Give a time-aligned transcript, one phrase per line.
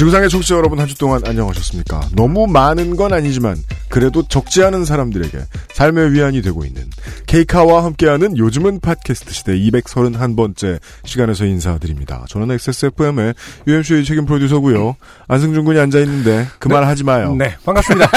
[0.00, 2.08] 지구상의 청취자 여러분 한 주 동안 안녕하셨습니까?
[2.16, 3.56] 너무 많은 건 아니지만
[3.90, 5.38] 그래도 적지 않은 사람들에게
[5.74, 6.88] 삶의 위안이 되고 있는
[7.26, 12.24] 케이카와 함께하는 요즘은 팟캐스트 시대 231번째 시간에서 인사드립니다.
[12.30, 13.34] 저는 XSFM의
[13.66, 14.96] UMC의 책임 프로듀서고요.
[15.28, 17.34] 안승준 군이 앉아있는데 그말 하지 마요.
[17.34, 18.10] 네, 반갑습니다.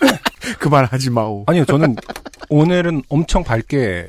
[0.58, 1.44] 그 말 하지 마오.
[1.46, 1.94] 아니요, 저는
[2.48, 4.06] 오늘은 엄청 밝게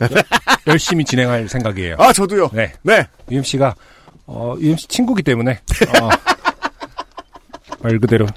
[0.68, 1.98] 열심히 진행할 생각이에요.
[2.00, 2.50] 아 저도요.
[2.54, 3.06] 네, 네.
[3.30, 3.76] UMC가
[4.26, 5.60] 어, UMC 친구기 때문에
[6.02, 6.10] 어,
[7.82, 8.28] 말 그대로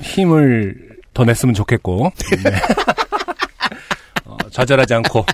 [0.00, 2.52] 힘을 더 냈으면 좋겠고 네.
[4.24, 5.26] 어, 좌절하지 않고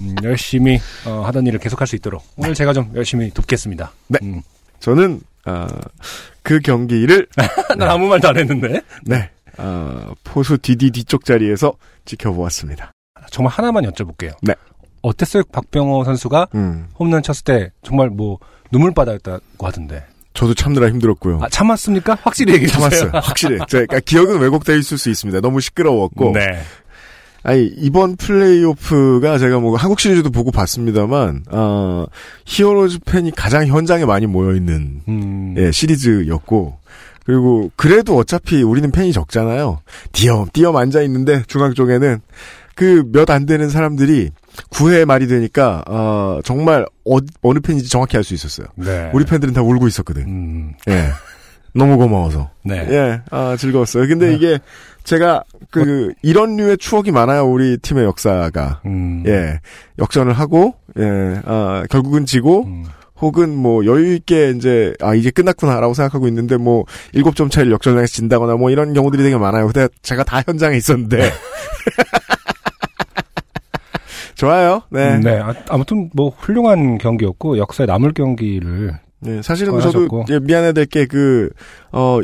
[0.00, 3.92] 음, 열심히 어, 하던 일을 계속할 수 있도록 오늘 제가 좀 열심히 돕겠습니다.
[4.08, 4.18] 네.
[4.22, 4.42] 음.
[4.80, 5.66] 저는 아,
[6.42, 7.26] 그 경기를
[7.76, 12.92] 난 아무 말도 안 했는데 네 아, 포수 디디 뒤쪽 자리에서 지켜보았습니다.
[13.30, 14.34] 정말 하나만 여쭤볼게요.
[14.42, 14.54] 네.
[15.02, 18.38] 어땠어요, 박병호 선수가 음, 홈런 쳤을 때 정말 뭐
[18.72, 20.04] 눈물바다였다고 하던데.
[20.38, 21.40] 저도 참느라 힘들었고요.
[21.42, 22.16] 아, 참았습니까?
[22.22, 22.88] 확실히 얘기해 주세요.
[22.90, 23.10] 참았어요.
[23.24, 23.58] 확실히.
[23.68, 25.40] 제가 기억은 왜곡되어 있을 수 있습니다.
[25.40, 26.30] 너무 시끄러웠고.
[26.32, 26.60] 네.
[27.42, 32.04] 아니, 이번 플레이오프가 제가 뭐 한국 시리즈도 보고 봤습니다만, 어,
[32.46, 35.54] 히어로즈 팬이 가장 현장에 많이 모여 있는, 음.
[35.58, 36.78] 예, 시리즈였고,
[37.24, 39.80] 그리고 그래도 어차피 우리는 팬이 적잖아요.
[40.12, 42.20] 띄엄, 띄엄 앉아 있는데 중앙 쪽에는
[42.76, 44.30] 그 몇 안 되는 사람들이
[44.70, 48.66] 9회 말이 되니까, 어, 정말 어, 어느 팬인지 정확히 알 수 있었어요.
[48.76, 49.10] 네.
[49.14, 50.22] 우리 팬들은 다 울고 있었거든.
[50.22, 50.74] 음.
[50.88, 51.08] 예.
[51.74, 52.50] 너무 고마워서.
[52.64, 52.86] 네.
[52.90, 54.08] 예, 아, 즐거웠어요.
[54.08, 54.34] 근데 네.
[54.34, 54.58] 이게
[55.04, 57.46] 제가 그 이런 류의 추억이 많아요.
[57.46, 58.80] 우리 팀의 역사가.
[58.86, 59.22] 음.
[59.26, 59.60] 예.
[59.98, 61.40] 역전을 하고 예.
[61.44, 62.84] 아, 결국은 지고 음.
[63.20, 68.06] 혹은 뭐 여유 있게 이제 아 이제 끝났구나라고 생각하고 있는데 뭐 일곱 점 차이를 역전해서
[68.06, 69.66] 진다거나 뭐 이런 경우들이 되게 많아요.
[69.66, 71.30] 근데 제가 다 현장에 있었는데
[74.38, 74.82] 좋아요.
[74.90, 75.18] 네.
[75.18, 75.38] 네.
[75.40, 80.24] 아, 아무튼 뭐 훌륭한 경기였고 역사에 남을 경기를 네, 사실은 어, 저도 하셨고.
[80.30, 81.50] 예, 미안해야 될 게 그,
[81.90, 82.20] 어,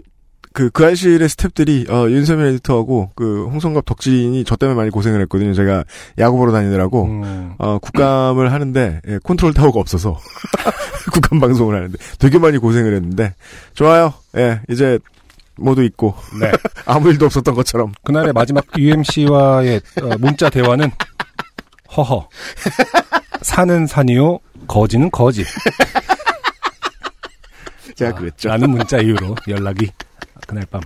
[0.53, 5.53] 그, 그 알실의 스탭들이, 어, 윤세민 에디터하고, 그, 홍성갑 덕진이 저 때문에 많이 고생을 했거든요.
[5.53, 5.83] 제가
[6.21, 7.55] 야구 보러 다니느라고, 음.
[7.59, 10.17] 어, 국감을 하는데, 예, 컨트롤 타워가 없어서,
[11.13, 13.35] 국감 방송을 하는데, 되게 많이 고생을 했는데,
[13.75, 14.15] 좋아요.
[14.37, 15.01] 예, 이제,
[15.57, 16.53] 모두 있고, 네.
[16.87, 17.93] 아무 일도 없었던 것처럼.
[18.05, 20.89] 그날의 마지막 UMC와의 어, 문자 대화는
[21.97, 22.29] 허허.
[23.43, 25.45] 산은 산이요, 거지는 거지.
[27.95, 28.49] 제가 아, 그랬죠.
[28.49, 29.91] 라는 문자 이후로 연락이
[30.47, 30.81] 그날 밤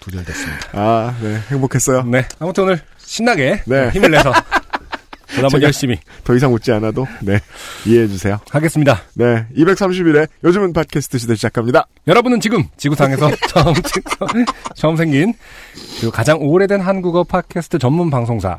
[0.00, 0.68] 두절됐습니다.
[0.72, 2.02] 아, 네, 행복했어요.
[2.02, 2.26] 네.
[2.38, 3.90] 아무튼 오늘 신나게 네.
[3.90, 4.32] 힘을 내서
[5.30, 7.38] 저도 한번 열심히 더 이상 웃지 않아도, 네,
[7.86, 8.40] 이해해주세요.
[8.50, 9.02] 하겠습니다.
[9.14, 11.86] 네, 230일에 요즘은 팟캐스트 시대 시작합니다.
[12.08, 13.74] 여러분은 지금 지구상에서 처음,
[14.74, 15.32] 처음 생긴
[15.98, 18.58] 그리고 가장 오래된 한국어 팟캐스트 전문 방송사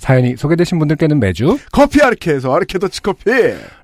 [0.00, 3.30] 사연이 소개되신 분들께는 매주 커피 아르케에서 아르케 더치 커피.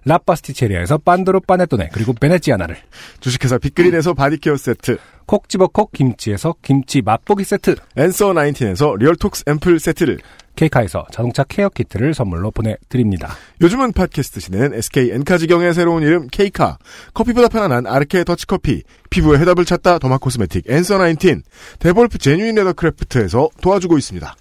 [0.07, 2.77] 라파스티체리아에서 빤도로 빠네토네 그리고 베네치아나를
[3.21, 4.97] 주식회사 빅그린에서 바디케어 세트,
[5.27, 10.19] 콕 집어 콕 김치에서 김치 맛보기 세트 앤서 19에서 리얼톡스 앰플 세트를,
[10.55, 13.35] 케이카에서 자동차 케어 키트를 선물로 보내드립니다.
[13.61, 16.79] 요즘은 팟캐스트 시대는 SK엔카 직영의 새로운 이름 K카,
[17.13, 21.43] 커피보다 편안한 아르케 더치커피, 피부의 해답을 찾다 derma cosmetic 앤서 19,
[21.79, 24.35] 데볼프 제뉴인 레더크래프트에서 도와주고 있습니다.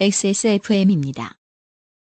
[0.00, 1.32] XSFM입니다.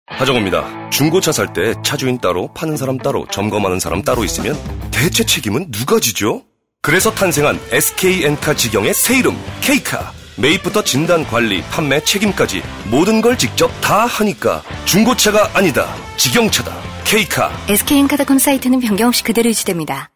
[0.06, 0.90] 하정우입니다.
[0.90, 4.56] 중고차 살 때 차주인 따로 파는 사람 따로 점검하는 사람 따로 있으면
[4.90, 6.42] 대체 책임은 누가 지죠?
[6.80, 10.12] 그래서 탄생한 SK엔카 직영의 새 이름 K카.
[10.38, 15.94] 매입부터 진단 관리, 판매 책임까지 모든 걸 직접 다 하니까 중고차가 아니다.
[16.16, 16.72] 직영차다.
[17.04, 17.52] K카.
[17.68, 20.10] SK엔카닷컴 사이트는 변경 없이 그대로 유지됩니다.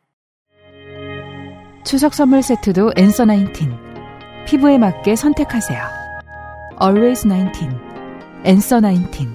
[1.84, 3.68] 추석 선물 세트도 엔서 19.
[4.46, 6.05] 피부에 맞게 선택하세요.
[6.78, 7.70] Always 19.
[8.44, 9.26] 엔서 19.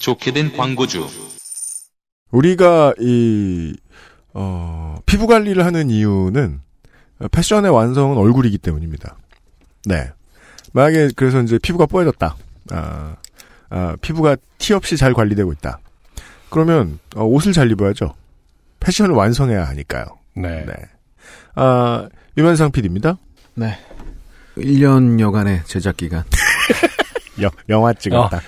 [0.00, 1.06] 좋게 된 광고주.
[2.32, 3.76] 우리가 이,
[4.34, 6.60] 어, 피부 관리를 하는 이유는
[7.30, 9.16] 패션의 완성은 얼굴이기 때문입니다.
[9.84, 10.10] 네.
[10.72, 12.36] 만약에 그래서 이제 피부가 뽀얘졌다.
[12.72, 13.16] 아,
[13.70, 15.78] 아, 피부가 티 없이 잘 관리되고 있다.
[16.50, 18.12] 그러면 어, 옷을 잘 입어야죠.
[18.80, 20.04] 패션을 완성해야 하니까요.
[20.34, 20.64] 네.
[20.66, 20.74] 네.
[21.54, 23.18] 아, 유면상 PD입니다.
[23.54, 23.78] 네.
[24.56, 26.24] 1년여간의 제작 기간.
[27.40, 28.40] 여, 영화 찍었다.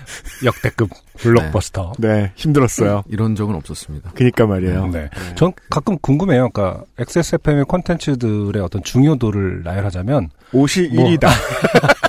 [0.44, 1.92] 역대급 블록버스터.
[1.98, 3.02] 네, 힘들었어요.
[3.08, 4.10] 이런 적은 없었습니다.
[4.14, 4.88] 그니까 말이에요.
[4.88, 5.08] 네.
[5.36, 6.50] 전 가끔 궁금해요.
[6.50, 11.06] 그러니까 XSFM의 콘텐츠들의 어떤 중요도를 나열하자면 옷이 뭐.
[11.08, 11.28] 1위다.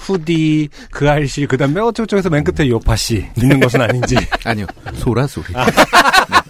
[0.00, 4.16] 후디, 그 알씨, 그 다음에 어쩌고저쩌고서 맨 끝에 요파씨 있는 것은 아닌지.
[4.44, 4.66] 아니요.
[4.94, 5.46] 소라 소리.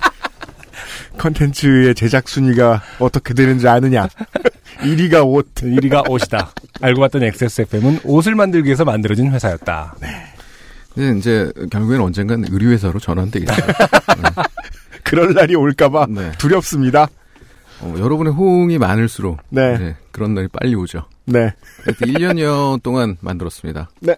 [1.18, 4.08] 컨텐츠의 제작 순위가 어떻게 되는지 아느냐.
[4.80, 5.54] 1위가 옷.
[5.54, 6.52] 1위가 옷이다.
[6.80, 9.96] 알고 봤더니 XSFM은 옷을 만들기 위해서 만들어진 회사였다.
[10.94, 13.52] 근데 이제 결국엔 언젠간 의류회사로 전환되겠죠.
[15.04, 16.32] 그럴 날이 올까봐 네.
[16.38, 17.08] 두렵습니다.
[17.80, 19.78] 어, 여러분의 호응이 많을수록 네.
[19.78, 21.04] 네, 그런 날이 빨리 오죠.
[21.24, 21.52] 네.
[21.84, 23.90] 하여튼 1년여 동안 만들었습니다.
[24.00, 24.16] 네.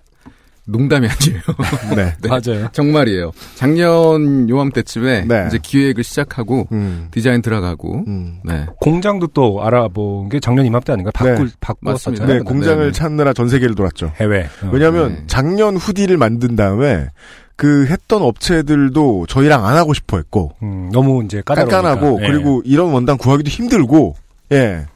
[0.65, 1.43] 농담이 아니에요.
[1.97, 2.15] 네.
[2.21, 2.29] 네.
[2.29, 2.69] 맞아요.
[2.73, 3.33] 정말이에요.
[3.57, 5.45] 작년 요맘때쯤에 네.
[5.49, 7.09] 이제 기획을 시작하고 음.
[7.11, 8.39] 디자인 들어가고 음.
[8.45, 8.67] 네.
[8.81, 11.11] 공장도 또 알아본 게 작년 이맘때 아닌가?
[11.13, 12.27] 바꿀, 바꿨었잖아요.
[12.27, 12.93] 네, 네, 공장을 네.
[12.93, 14.13] 찾느라 전 세계를 돌았죠.
[14.21, 14.49] 해외.
[14.63, 14.71] 어.
[14.73, 15.23] 왜냐하면 네.
[15.27, 17.09] 작년 후디를 만든 다음에
[17.57, 21.83] 그 했던 업체들도 저희랑 안 하고 싶어 했고 음, 너무 이제 까다로우니까.
[21.83, 22.27] 깐깐하고 예.
[22.29, 24.17] 그리고 이런 원단 구하기도 힘들고
[24.53, 24.87] 예.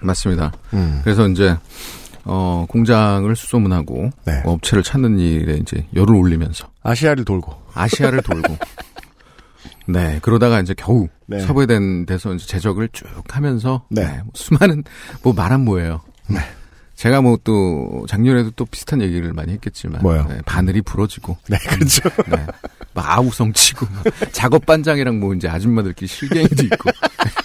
[0.00, 0.52] 맞습니다.
[0.72, 1.00] 음.
[1.04, 1.56] 그래서 이제
[2.24, 4.42] 어, 공장을 수소문하고 네.
[4.44, 8.56] 업체를 찾는 일에 이제 열을 올리면서 아시아를 돌고 아시아를 돌고
[9.86, 11.40] 네 그러다가 이제 겨우 네.
[11.40, 14.04] 섭외된 데서 이제 제적을 쭉 하면서 네.
[14.04, 14.84] 네, 뭐 수많은
[15.22, 16.00] 뭐 말한 뭐예요.
[16.28, 16.38] 네.
[16.94, 20.26] 제가 뭐 또 작년에도 또 비슷한 얘기를 많이 했겠지만 뭐요?
[20.28, 22.08] 네, 바늘이 부러지고 네, 그렇죠.
[22.28, 22.46] 네.
[22.94, 26.90] 막 아우성 치고 막 작업 반장이랑 뭐 이제 아줌마들끼리 실갱이도 있고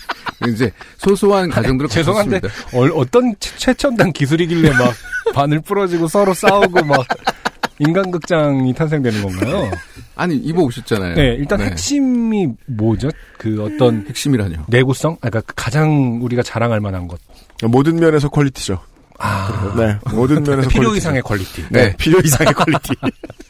[0.50, 2.78] 이제 소소한 과정들을 죄송한데 거쳤습니다.
[2.96, 4.94] 어, 어떤 최- 최첨단 기술이길래 막
[5.34, 7.06] 바늘 부러지고 서로 싸우고 막
[7.80, 9.72] 인간극장이 탄생되는 건가요?
[10.16, 11.16] 아니 입어 오셨잖아요.
[11.16, 13.10] 네, 일단 핵심이 뭐죠?
[13.38, 14.58] 그 어떤 핵심이라뇨.
[14.68, 15.14] 내구성?
[15.22, 17.20] 아, 그러니까 가장 우리가 자랑할 만한 것.
[17.64, 18.80] 모든 면에서 quality죠.
[19.18, 20.98] 아, 네, 모든 면에서 필요 quality죠.
[20.98, 21.66] 이상의 quality.
[21.70, 22.94] 네, 필요 이상의 quality.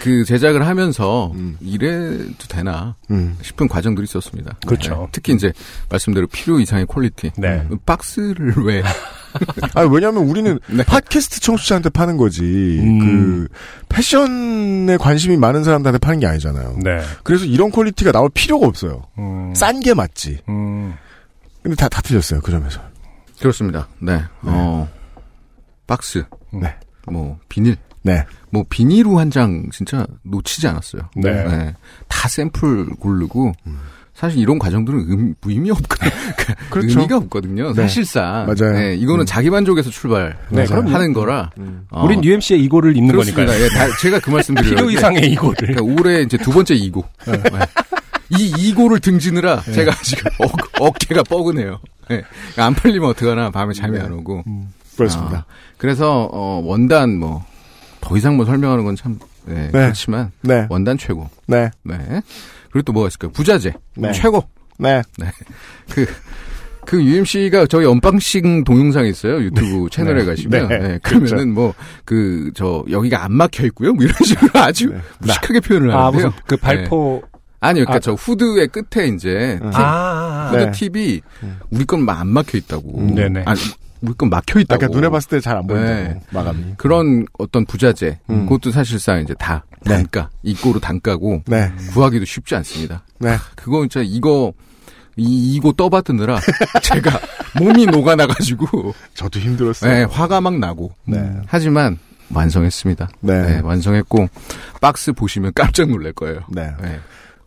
[0.00, 1.56] 그 제작을 하면서 음.
[1.60, 3.36] 이래도 되나 음.
[3.42, 4.56] 싶은 과정들이 있었습니다.
[4.66, 4.94] 그렇죠.
[4.94, 5.08] 네.
[5.12, 5.52] 특히 이제
[5.88, 7.32] 말씀대로 필요 이상의 quality.
[7.36, 7.66] 네.
[7.70, 8.82] 음, 박스를 왜
[9.74, 10.84] 아 왜냐하면 우리는 네.
[10.84, 12.42] 팟캐스트 청취자한테 파는 거지.
[12.42, 12.98] 음.
[13.00, 13.48] 그
[13.88, 16.78] 패션에 관심이 많은 사람들한테 파는 게 아니잖아요.
[16.82, 17.02] 네.
[17.22, 19.02] 그래서 이런 quality가 나올 필요가 없어요.
[19.18, 20.42] 음, 싼게 맞지.
[20.48, 20.94] 음,
[21.62, 22.80] 근데 다, 다 틀렸어요, 그 점에서.
[23.40, 23.88] 그렇습니다.
[23.98, 24.22] 네.
[24.42, 24.88] 어
[25.86, 26.24] 박스.
[26.52, 26.74] 네.
[27.08, 27.76] 뭐 비닐.
[28.04, 28.24] 네.
[28.50, 31.02] 뭐 비닐로 한 장 진짜 놓치지 않았어요.
[31.16, 31.74] 네.
[32.06, 33.52] 다 샘플 고르고
[34.14, 36.10] 사실 이런 과정들은 의, 무의미 없거든요.
[36.70, 36.88] 그렇죠.
[37.00, 37.72] 의미가 없거든요.
[37.72, 37.82] 네.
[37.82, 38.46] 사실상.
[38.46, 38.72] 맞아요.
[38.78, 39.26] 네, 이거는 음.
[39.26, 41.12] 자기 만족에서 출발하는 네.
[41.12, 41.50] 거라.
[41.58, 41.86] 음.
[41.90, 43.44] 어, 우린 UMC의 이고를 입는 그렇습니다.
[43.46, 43.64] 거니까요.
[43.64, 44.76] 예, 다- 제가 그 말씀 드려요.
[44.76, 45.54] 필요 이상의 이고를.
[45.74, 47.04] 그러니까 올해 이제 두 번째 이고.
[47.26, 47.32] 네.
[48.38, 50.30] 이 이고를 등지느라 제가 지금
[50.80, 51.80] 어, 깨가 뻐근해요.
[52.12, 52.22] 예.
[52.56, 54.44] 안 팔리면 어떡하나 밤에 잠이 안 오고.
[54.96, 55.38] 그렇습니다.
[55.38, 55.44] 아,
[55.76, 57.44] 그래서 어, 원단 뭐
[58.04, 60.66] 더 이상 뭐 설명하는 건참 네, 그렇지만 네.
[60.68, 61.28] 원단 최고.
[61.46, 61.70] 네.
[61.82, 61.96] 네.
[62.70, 63.32] 그리고 또 뭐가 있을까요?
[63.32, 64.12] 부자재 네.
[64.12, 64.44] 최고.
[64.78, 65.00] 네.
[65.90, 66.06] 그,
[66.84, 69.40] 그 UMC가 저희 unboxing 동영상이 있어요.
[69.42, 70.26] 유튜브 채널에 네.
[70.26, 70.68] 가시면.
[70.68, 70.78] 네.
[70.78, 71.72] 네, 그러면은 뭐,
[72.04, 73.94] 그, 저, 여기가 안 막혀 있고요.
[73.94, 74.98] 뭐 이런 식으로 아주 네.
[75.20, 76.26] 무식하게 표현을 아, 하는데요.
[76.26, 77.22] 무슨 그 발포.
[77.60, 78.00] 아니요, 그러니까 아.
[78.00, 79.70] 저 후드의 끝에 이제, 음.
[79.70, 80.50] 팁, 아, 아, 아.
[80.50, 80.70] 후드 네.
[80.72, 81.20] 팁이
[81.70, 82.98] 우리 건 안 막혀 있다고.
[82.98, 83.44] 음, 네네.
[83.46, 83.60] 아니,
[84.04, 84.84] 우리 건 막혀 있다고.
[84.84, 86.20] 아까 눈에 봤을 때 잘 안 보인다고, 네.
[86.30, 86.64] 마감이.
[86.76, 88.46] 그런 어떤 부자재, 음.
[88.46, 89.94] 그것도 사실상 이제 다 네.
[89.96, 91.72] 단가, 이꼬로 단가고, 네.
[91.92, 93.04] 구하기도 쉽지 않습니다.
[93.18, 93.36] 네.
[93.56, 94.52] 그거 진짜 이거
[95.16, 96.40] 이, 이거 떠받드느라
[96.82, 97.20] 제가
[97.58, 99.92] 몸이 녹아나가지고 저도 힘들었어요.
[99.92, 101.32] 네, 화가 막 나고 네.
[101.46, 101.98] 하지만
[102.32, 103.08] 완성했습니다.
[103.20, 103.60] 네.
[103.62, 104.28] 완성했고
[104.80, 106.40] 박스 보시면 깜짝 놀랄 거예요.
[106.48, 106.72] 네.
[106.82, 106.98] 네.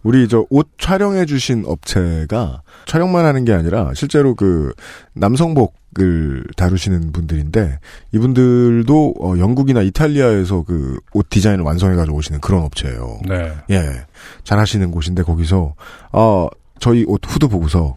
[0.04, 4.72] 우리 저 옷 촬영해 주신 업체가 촬영만 하는 게 아니라 실제로 그
[5.14, 7.80] 남성복을 다루시는 분들인데
[8.14, 13.20] 이분들도 어, 영국이나 이탈리아에서 그 옷 디자인을 완성해 가지고 오시는 그런 업체예요.
[13.28, 13.52] 네.
[13.72, 14.06] 예.
[14.44, 15.74] 잘 하시는 곳인데 거기서
[16.12, 16.48] 어
[16.80, 17.96] 저희 옷 후드 보고서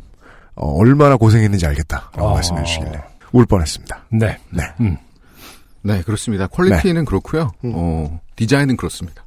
[0.54, 2.34] 어, 얼마나 고생했는지 알겠다라고 아.
[2.34, 3.00] 말씀해 주시길래
[3.32, 4.04] 울 뻔했습니다.
[4.12, 4.38] 네.
[4.50, 4.62] 네.
[4.80, 4.96] 음.
[5.82, 6.46] 네, 그렇습니다.
[6.46, 7.52] quality는 그렇고요.
[7.64, 7.72] 음.
[7.74, 9.24] 어, 디자인은 그렇습니다.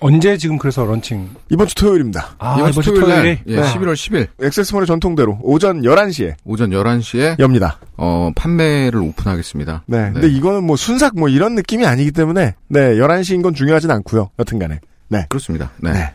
[0.00, 1.30] 언제 지금 그래서 런칭?
[1.48, 2.36] 이번 주 토요일입니다.
[2.38, 3.62] 아, 이번 주 토요일 날 예, 네.
[3.62, 7.78] 11월 10일 XS몰의 전통대로 오전 11시에 오전 11시에 엽니다.
[7.96, 9.84] 어, 판매를 오픈하겠습니다.
[9.86, 10.10] 네.
[10.12, 14.30] 근데 이거는 뭐 순삭 뭐 이런 느낌이 아니기 때문에 네, 11시인 건 중요하진 않고요.
[14.38, 14.80] 여튼 간에.
[15.08, 15.24] 네.
[15.28, 15.70] 그렇습니다.
[15.78, 15.92] 네.
[15.92, 16.14] 네.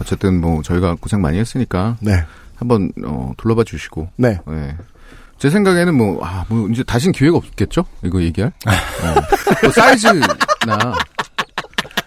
[0.00, 2.24] 어쨌든 뭐 저희가 고생 많이 했으니까 네.
[2.56, 4.38] 한번 어, 둘러봐 주시고 네.
[4.46, 4.76] 네.
[5.38, 7.84] 제 생각에는 뭐, 아, 뭐, 이제 다시는 기회가 없겠죠?
[8.04, 8.52] 이거 얘기할?
[8.64, 8.70] 어.
[9.60, 10.24] 뭐 사이즈나,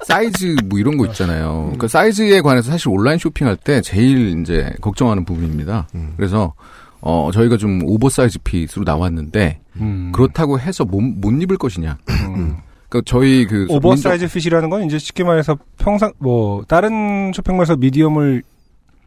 [0.08, 1.74] 사이즈 뭐 이런 거 있잖아요.
[1.78, 5.88] 그 사이즈에 관해서 사실 온라인 쇼핑할 때 제일 이제 걱정하는 부분입니다.
[6.16, 6.54] 그래서,
[7.02, 10.12] 어, 저희가 좀 oversize fit으로 나왔는데, 음.
[10.14, 11.98] 그렇다고 해서 못, 못 입을 것이냐.
[12.90, 13.66] 그 저희 그.
[13.70, 18.44] oversize fit이라는 건 이제 쉽게 말해서 평상 뭐 다른 쇼핑몰에서 medium을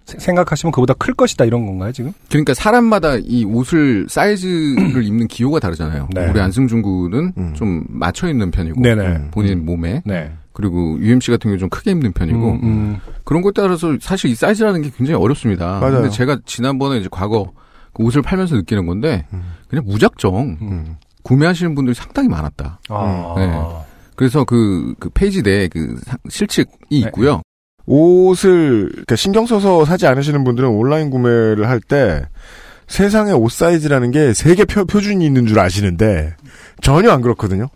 [0.04, 2.12] 세- 생각하시면 그보다 클 것이다 이런 건가요 지금?
[2.28, 6.08] 그러니까 사람마다 이 옷을 사이즈를 입는 기호가 다르잖아요.
[6.12, 6.26] 네.
[6.28, 7.54] 우리 안승준 군은 음.
[7.54, 9.30] 좀 맞춰 입는 편이고 네네.
[9.30, 10.32] 본인 몸에 네.
[10.58, 12.96] 그리고 UMC 같은 경우 좀 크게 입는 편이고 음, 음.
[13.22, 15.78] 그런 것에 따라서 사실 이 사이즈라는 게 굉장히 어렵습니다.
[15.78, 15.94] 맞아요.
[16.00, 17.52] 근데 제가 지난번에 이제 과거
[17.94, 19.24] 그 옷을 팔면서 느끼는 건데
[19.68, 20.96] 그냥 무작정 음.
[21.22, 22.80] 구매하시는 분들이 상당히 많았다.
[22.88, 23.34] 아.
[23.36, 23.56] 네.
[24.16, 26.96] 그래서 그, 그 페이지 내에 그 사- 실측이 네.
[26.98, 27.40] 있고요.
[27.86, 32.26] 옷을 그러니까 신경 써서 사지 않으시는 분들은 온라인 구매를 할 때
[32.88, 36.34] 세상에 옷 사이즈라는 게 세계 표준이 있는 줄 아시는데
[36.80, 37.68] 전혀 안 그렇거든요.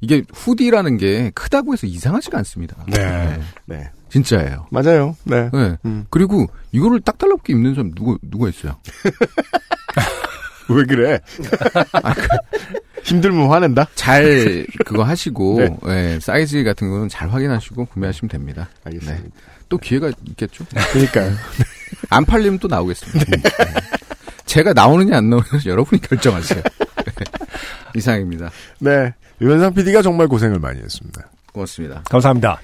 [0.00, 2.76] 이게 후디라는 게 크다고 해서 이상하지가 않습니다.
[2.86, 3.40] 네.
[3.66, 4.66] 네, 진짜예요.
[4.70, 5.16] 맞아요.
[5.24, 5.50] 네.
[5.52, 5.76] 네.
[5.84, 6.06] 음.
[6.10, 8.76] 그리고 이거를 딱 달라붙게 입는 사람 누구 누가 있어요?
[10.70, 11.18] 왜 그래?
[13.02, 13.88] 힘들면 화낸다.
[13.94, 15.76] 잘 그거 하시고 네.
[15.88, 18.68] 예, 사이즈 같은 거는 잘 확인하시고 구매하시면 됩니다.
[18.84, 19.22] 알겠습니다.
[19.22, 19.30] 네.
[19.68, 20.64] 또 기회가 있겠죠?
[20.92, 21.32] 그러니까요.
[22.10, 23.24] 안 팔리면 또 나오겠습니다.
[23.24, 23.42] 네.
[24.44, 26.62] 제가 나오느냐 안 나오느냐 여러분이 결정하세요.
[27.96, 28.50] 이상입니다.
[28.80, 29.14] 네.
[29.40, 31.30] 유현상 PD가 정말 고생을 많이 했습니다.
[31.52, 32.02] 고맙습니다.
[32.10, 32.60] 감사합니다.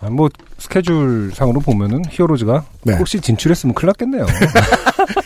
[0.00, 2.96] 아, 뭐 스케줄 상으로 보면은 히어로즈가 네.
[2.96, 4.26] 혹시 진출했으면 큰일 났겠네요.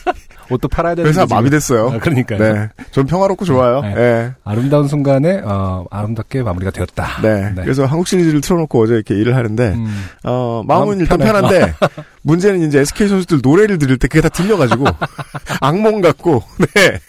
[0.51, 1.27] 옷도 팔아야 되는데 회사.
[1.35, 1.91] 마비됐어요.
[1.95, 2.39] 아, 그러니까요.
[2.39, 2.69] 네.
[2.91, 3.81] 전 평화롭고 좋아요.
[3.83, 3.95] 네.
[3.95, 4.33] 네.
[4.45, 7.23] 아름다운 순간에 어, 아름답게 마무리가 되었다.
[7.23, 7.53] 네.
[7.55, 7.63] 네.
[7.63, 10.07] 그래서 한국 시리즈를 틀어놓고 어제 이렇게 일을 하는데, 음.
[10.25, 11.33] 어, 마음은 마음 일단 편해.
[11.33, 11.75] 편한데,
[12.23, 14.85] 문제는 이제 SK 선수들 노래를 들을 때 그게 다 들려가지고,
[15.61, 16.43] 악몽 같고,
[16.75, 17.01] 네.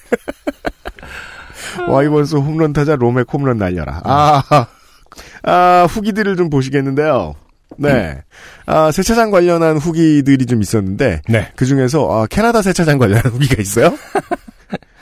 [1.88, 4.02] 와이번스 홈런 타자 로맥 홈런 날려라.
[4.04, 4.44] 아,
[5.44, 7.36] 아, 후기들을 좀 보시겠는데요.
[7.78, 8.22] 네.
[8.74, 11.52] 아, 세차장 관련한 후기들이 좀 있었는데, 네.
[11.58, 13.94] 그 중에서, 아, 캐나다 세차장 관련한 후기가 있어요?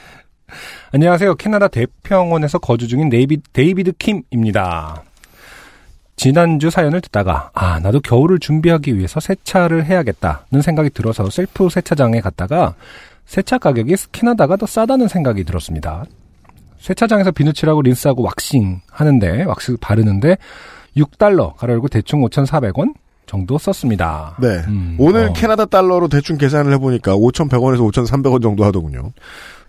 [0.92, 1.36] 안녕하세요.
[1.36, 5.04] 캐나다 대평원에서 거주 중인 네이비, 데이비드 킴입니다.
[6.16, 12.74] 지난주 사연을 듣다가 아 나도 겨울을 준비하기 위해서 세차를 해야겠다는 생각이 들어서 셀프 세차장에 갔다가
[13.24, 16.04] 세차 가격이 캐나다가 더 싸다는 생각이 들었습니다.
[16.80, 20.36] 세차장에서 비누칠하고 린스하고 왁싱 하는데 왁스 바르는데
[20.96, 22.92] 6달러 가로 열고 대충 5,400원
[23.30, 24.34] 정도 썼습니다.
[24.40, 24.48] 네.
[24.66, 25.32] 음, 오늘 어.
[25.32, 29.12] 캐나다 달러로 대충 계산을 해보니까 5,100원에서 5,300원 정도 하더군요.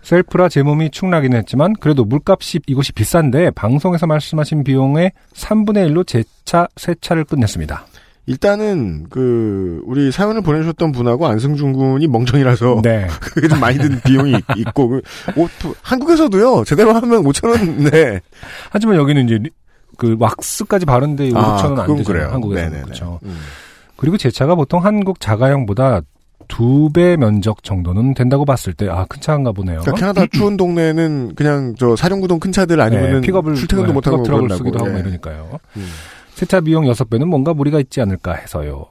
[0.02, 6.66] 셀프라 제 몸이 축나기는 했지만 그래도 물값이 이곳이 비싼데 방송에서 말씀하신 비용의 3분의 1로 제차
[6.74, 7.86] 세차를 끝냈습니다.
[8.26, 13.06] 일단은 그 우리 사연을 보내주셨던 분하고 안승준 군이 멍청이라서 네.
[13.22, 15.02] 그게 좀 많이 든 비용이 있- 있고 그
[15.36, 15.50] 옷,
[15.82, 18.20] 한국에서도요 제대로 하면 5천 원 네.
[18.70, 19.50] 하지만 여기는 이제 리-
[19.96, 22.04] 그 왁스까지 바른데 5, 6천 원안 아, 그건 되잖아요.
[22.04, 22.28] 그래요.
[22.32, 22.70] 한국에서.
[22.82, 23.20] 그렇죠.
[23.24, 23.38] 음.
[23.96, 26.00] 그리고 제 차가 보통 한국 자가용보다
[26.48, 29.80] 두 배 면적 정도는 된다고 봤을 때 아 큰 차인가 보네요.
[29.80, 34.22] 그러니까 캐나다 추운 동네는 그냥 저 사륜구동 큰 차들 아니면은 네, 픽업을 출퇴근도 네, 못하고
[34.22, 34.50] 트럭을.
[34.50, 34.92] 쓰기도 하고 예.
[34.92, 35.58] 뭐 이러니까요.
[35.76, 35.88] 음.
[36.34, 38.86] 세차 비용 6배는 뭔가 무리가 있지 않을까 해서요.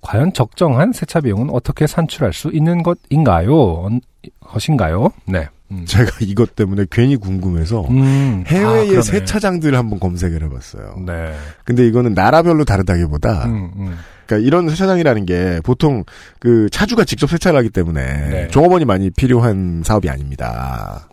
[0.00, 3.82] 과연 적정한 세차 비용은 어떻게 산출할 수 있는 것인가요?
[3.84, 4.00] 언-
[4.40, 5.10] 것인가요?
[5.26, 5.48] 네.
[5.70, 5.84] 음.
[5.86, 8.44] 제가 이것 때문에 괜히 궁금해서 음.
[8.46, 9.02] 아, 해외의 그러네.
[9.02, 11.02] 세차장들을 한번 검색을 해봤어요.
[11.06, 11.34] 네.
[11.64, 13.98] 근데 이거는 나라별로 다르다기보다 음, 음.
[14.26, 16.04] 그러니까 이런 세차장이라는 게 보통
[16.38, 18.48] 그 차주가 직접 세차를 하기 때문에 네.
[18.48, 21.08] 종업원이 많이 필요한 사업이 아닙니다.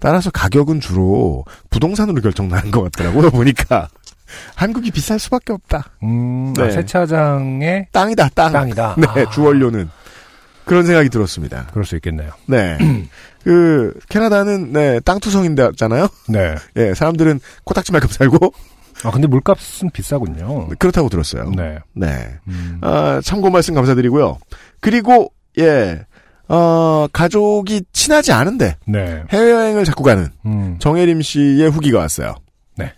[0.00, 3.30] 따라서 가격은 주로 부동산으로 결정나는 것 같더라고요.
[3.30, 3.88] 보니까
[4.56, 5.90] 한국이 비쌀 수밖에 없다.
[6.02, 6.64] 음, 네.
[6.64, 8.52] 아, 세차장의 땅이다, 땅.
[8.52, 8.96] 땅이다.
[9.14, 9.88] 네, 아, 주원료는
[10.64, 11.66] 그런 생각이 들었습니다.
[11.72, 12.30] 그럴 수 있겠네요.
[12.46, 12.78] 네,
[13.44, 16.08] 그 캐나다는 네 땅투성인데잖아요.
[16.28, 16.54] 네.
[16.76, 18.52] 예, 사람들은 코딱지만큼 살고
[19.04, 20.68] 아, 근데 물값은 비싸군요.
[20.78, 21.50] 그렇다고 들었어요.
[21.56, 21.78] 네.
[21.92, 22.28] 네.
[22.46, 22.78] 음.
[22.82, 24.38] 아, 참고 말씀 감사드리고요.
[24.80, 26.04] 그리고 예,
[26.48, 29.24] 어, 가족이 친하지 않은데 네.
[29.30, 30.76] 해외여행을 자꾸 가는 음.
[30.78, 32.34] 정혜림 씨의 후기가 왔어요.
[32.76, 32.92] 네.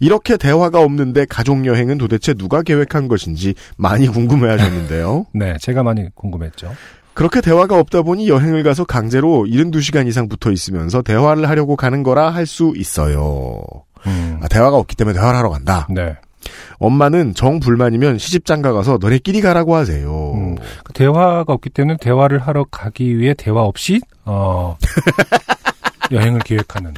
[0.00, 5.26] 이렇게 대화가 없는데 가족 여행은 도대체 누가 계획한 것인지 많이 궁금해 하셨는데요.
[5.34, 6.72] 네, 제가 많이 궁금했죠.
[7.14, 12.30] 그렇게 대화가 없다 보니 여행을 가서 강제로 72시간 이상 붙어 있으면서 대화를 하려고 가는 거라
[12.30, 13.62] 할 수 있어요.
[14.06, 14.38] 음.
[14.42, 15.86] 아, 대화가 없기 때문에 대화를 하러 간다.
[15.90, 16.16] 네.
[16.78, 20.32] 엄마는 정 불만이면 시집장가 가서 너네끼리 가라고 하세요.
[20.34, 20.56] 음.
[20.84, 24.76] 그 대화가 없기 때문에 대화를 하러 가기 위해 대화 없이 어
[26.12, 26.92] 여행을 계획하는.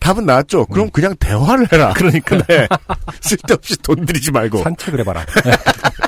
[0.00, 0.64] 답은 나왔죠.
[0.66, 1.88] 그럼 그냥 대화를 해라.
[1.88, 1.94] 음.
[1.94, 2.66] 그러니까 네.
[3.20, 4.62] 쓸데없이 돈 들이지 말고.
[4.62, 5.26] 산책을 해봐라.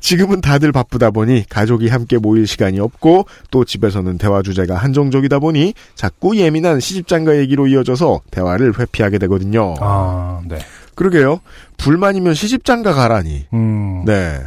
[0.00, 5.74] 지금은 다들 바쁘다 보니 가족이 함께 모일 시간이 없고 또 집에서는 대화 주제가 한정적이다 보니
[5.94, 9.74] 자꾸 예민한 시집장가 얘기로 이어져서 대화를 회피하게 되거든요.
[9.80, 10.58] 아, 네.
[10.94, 11.40] 그러게요.
[11.76, 13.46] 불만이면 시집장가 가라니.
[13.52, 14.04] 음.
[14.04, 14.40] 네.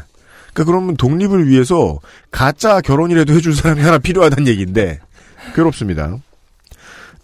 [0.54, 2.00] 그러니까 그러면 독립을 위해서
[2.32, 5.00] 가짜 결혼이라도 해줄 사람이 하나 필요하다는 얘기인데
[5.56, 6.18] 괴롭습니다.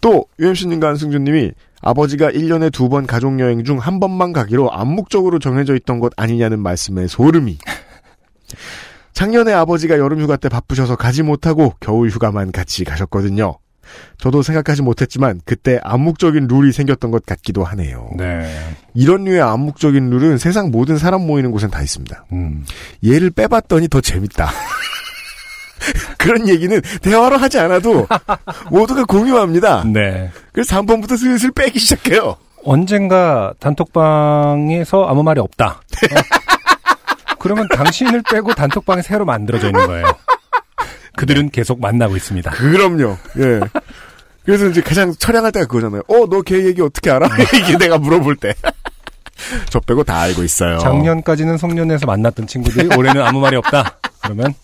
[0.00, 6.00] 또 UMC님과 안승준님이 아버지가 1년에 두 번 가족여행 중 한 번만 가기로 암묵적으로 정해져 있던
[6.00, 7.58] 것 아니냐는 말씀에 소름이.
[9.12, 13.58] 작년에 아버지가 여름휴가 때 바쁘셔서 가지 못하고 겨울휴가만 같이 가셨거든요.
[14.18, 18.10] 저도 생각하지 못했지만 그때 암묵적인 룰이 생겼던 것 같기도 하네요.
[18.16, 18.48] 네.
[18.94, 22.26] 이런 류의 암묵적인 룰은 세상 모든 사람 모이는 곳엔 다 있습니다.
[22.32, 22.64] 음.
[23.04, 24.50] 얘를 빼봤더니 더 재밌다.
[26.18, 28.06] 그런 얘기는 대화로 하지 않아도
[28.70, 29.84] 모두가 공유합니다.
[29.86, 30.30] 네.
[30.52, 32.36] 그래서 다음번부터 슬슬 빼기 시작해요.
[32.62, 35.80] 언젠가 단톡방에서 아무 말이 없다.
[37.40, 37.42] 어?
[37.42, 40.04] 그러면 당신을 빼고 단톡방이 새로 만들어져 있는 거예요.
[41.16, 42.50] 그들은 계속 만나고 있습니다.
[42.50, 43.16] 그럼요.
[43.38, 43.60] 예.
[44.44, 46.02] 그래서 이제 가장 처량할 때가 그거잖아요.
[46.08, 47.28] 어, 너 걔 얘기 어떻게 알아?
[47.54, 48.54] 이게 내가 물어볼 때.
[49.70, 50.78] 저 빼고 다 알고 있어요.
[50.78, 53.98] 작년까지는 송년회에서 만났던 친구들이 올해는 아무 말이 없다.
[54.22, 54.54] 그러면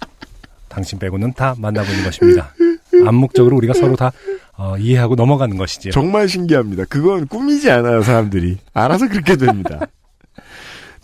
[0.68, 2.52] 당신 빼고는 다 만나고 있는 것입니다.
[3.06, 4.12] 암묵적으로 우리가 서로 다
[4.56, 5.92] 어, 이해하고 넘어가는 것이지요.
[5.92, 6.84] 정말 신기합니다.
[6.88, 8.58] 그건 꿈이지 않아요, 사람들이.
[8.74, 9.80] 알아서 그렇게 됩니다.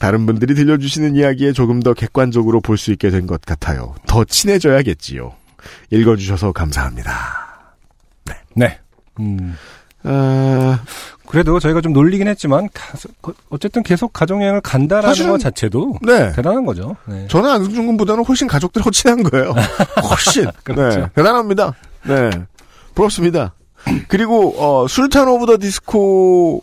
[0.03, 3.95] 다른 분들이 들려주시는 이야기에 조금 더 객관적으로 볼 수 있게 된 것 같아요.
[4.09, 5.33] 더 친해져야겠지요.
[5.91, 7.13] 읽어주셔서 감사합니다.
[8.57, 8.81] 네.
[9.21, 9.57] 음,
[10.03, 10.81] 아,
[11.29, 12.69] 그래도 저희가 좀 놀리긴 했지만
[13.51, 16.33] 어쨌든 계속 가족여행을 간다라는 사실은- 것 자체도 네.
[16.33, 16.97] 대단한 거죠.
[17.07, 17.29] 네.
[17.29, 19.55] 저는 안승준 군보다는 훨씬 가족들 친한 거예요.
[20.03, 20.49] 훨씬.
[20.65, 20.99] 그렇죠.
[20.99, 21.75] 네, 대단합니다.
[22.09, 22.31] 네.
[22.97, 23.55] 부럽습니다.
[24.09, 26.63] 그리고, 어, 술탄 오브 더 디스코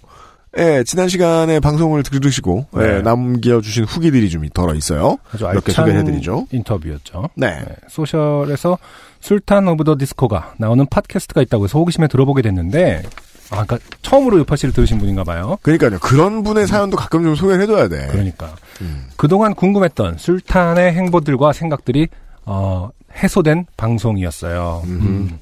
[0.57, 2.87] 에 지난 시간에 방송을 들으시고, 네.
[2.87, 5.17] 네, 남겨주신 후기들이 좀 더러 있어요.
[5.31, 6.47] 아주 몇개 알찬 소개해드리죠.
[6.51, 7.29] 인터뷰였죠.
[7.35, 7.59] 네.
[7.59, 8.79] 네, 소셜에서
[9.19, 13.03] 술탄 오브 더 디스코가 나오는 팟캐스트가 있다고 해서 호기심에 들어보게 됐는데
[13.51, 15.57] 아, 그러니까 처음으로 요파 씨를 들으신 분인가 봐요.
[15.61, 15.99] 그러니까요.
[15.99, 18.07] 그런 분의 사연도 가끔 좀 소개를 해줘야 돼.
[18.11, 19.07] 그러니까 음.
[19.17, 22.07] 그동안 궁금했던 술탄의 행보들과 생각들이
[22.45, 24.83] 어, 해소된 방송이었어요.
[24.85, 25.39] 음.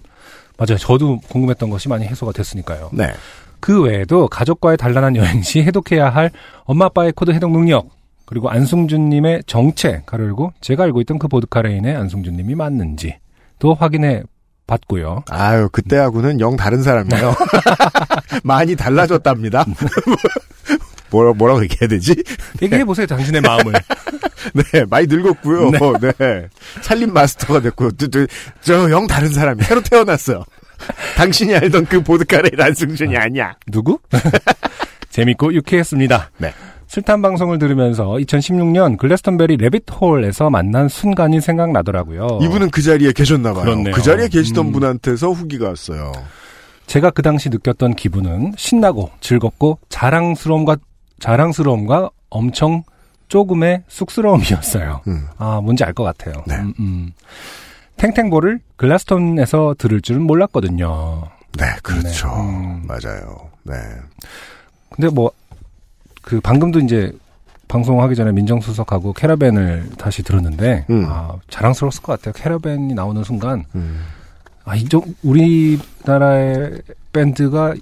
[0.58, 0.78] 맞아요.
[0.78, 2.89] 저도 궁금했던 것이 많이 해소가 됐으니까요.
[2.93, 3.13] 네.
[3.60, 6.32] 그 외에도 가족과의 단란한 여행 시 해독해야 할
[6.63, 7.89] 엄마 아빠의 코드 해독 능력
[8.26, 13.17] 그리고 안승준님의 정체 그리고 제가 알고 있던 그 보드카레인의 안승준님이 맞는지
[13.60, 14.24] 또 확인해
[14.67, 15.24] 봤고요.
[15.30, 17.34] 아유, 그때하고는 영 다른 사람이에요.
[18.43, 19.65] 많이 달라졌답니다.
[21.10, 22.22] 뭐라, 뭐라고 얘기해야 되지?
[22.62, 23.72] 얘기해 보세요, 당신의 마음을.
[24.54, 25.72] 네, 많이 늙었고요.
[25.72, 26.48] 네.
[26.82, 27.91] 살림 마스터가 됐고,
[28.60, 30.43] 저영 다른 사람이 새로 태어났어요.
[31.18, 33.56] 당신이 알던 그 보드카레인 안승준이 아니야.
[33.68, 34.00] 누구?
[35.10, 36.32] 재밌고 유쾌했습니다.
[36.38, 36.54] 네.
[36.88, 42.40] 술탄 방송을 들으면서 2016년 글래스턴베리 레빗홀에서 만난 순간이 생각나더라고요.
[42.42, 43.63] 이분은 그 자리에 계셨나봐요.
[43.66, 43.94] 그렇네요.
[43.94, 44.72] 그 자리에 계시던 음.
[44.72, 46.13] 분한테서 후기가 왔어요.
[46.86, 50.78] 제가 그 당시 느꼈던 기분은 신나고 즐겁고 자랑스러움과
[51.20, 52.84] 자랑스러움과 엄청
[53.28, 55.02] 조금의 쑥스러움이었어요.
[55.10, 55.28] 음.
[55.38, 56.42] 아, 뭔지 알 것 같아요.
[56.48, 56.56] 네.
[56.56, 57.12] 음, 음.
[57.98, 61.24] 탱탱볼을 글라스톤에서 들을 줄은 몰랐거든요.
[61.58, 62.28] 네, 그렇죠.
[62.28, 62.34] 네.
[62.36, 62.84] 음.
[62.88, 63.50] 맞아요.
[63.64, 63.74] 네.
[64.90, 65.32] 근데 뭐,
[66.22, 67.12] 그 방금도 이제
[67.68, 71.06] 방송하기 전에 민정수석하고 캐러밴을 다시 들었는데, 음.
[71.08, 72.34] 아, 자랑스러웠을 것 같아요.
[72.34, 74.04] 캐러밴이 나오는 순간, 음.
[74.64, 76.82] 아, 이 정, 우리나라의
[77.12, 77.74] 밴드가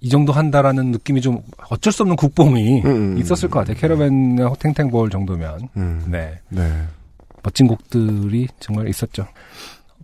[0.00, 3.18] 이 정도 한다라는 느낌이 좀 어쩔 수 없는 국뽕이 음, 음.
[3.18, 3.76] 있었을 것 같아요.
[3.76, 5.68] 캐러밴의 탱탱볼 정도면.
[5.76, 6.04] 음.
[6.06, 6.38] 네.
[6.50, 6.70] 네.
[7.42, 9.26] 멋진 곡들이 정말 있었죠.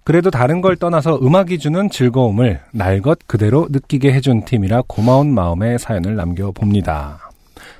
[0.04, 6.14] 그래도 다른 걸 떠나서 음악이 주는 즐거움을 날것 그대로 느끼게 해준 팀이라 고마운 마음의 사연을
[6.14, 7.30] 남겨봅니다.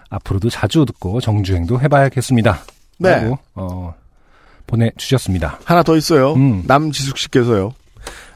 [0.08, 2.60] 앞으로도 자주 듣고 정주행도 해봐야겠습니다.
[2.98, 3.10] 네.
[3.10, 3.94] 라고, 어,
[4.66, 5.58] 보내주셨습니다.
[5.64, 6.32] 하나 더 있어요.
[6.34, 6.62] 음.
[6.66, 7.74] 남지숙 씨께서요.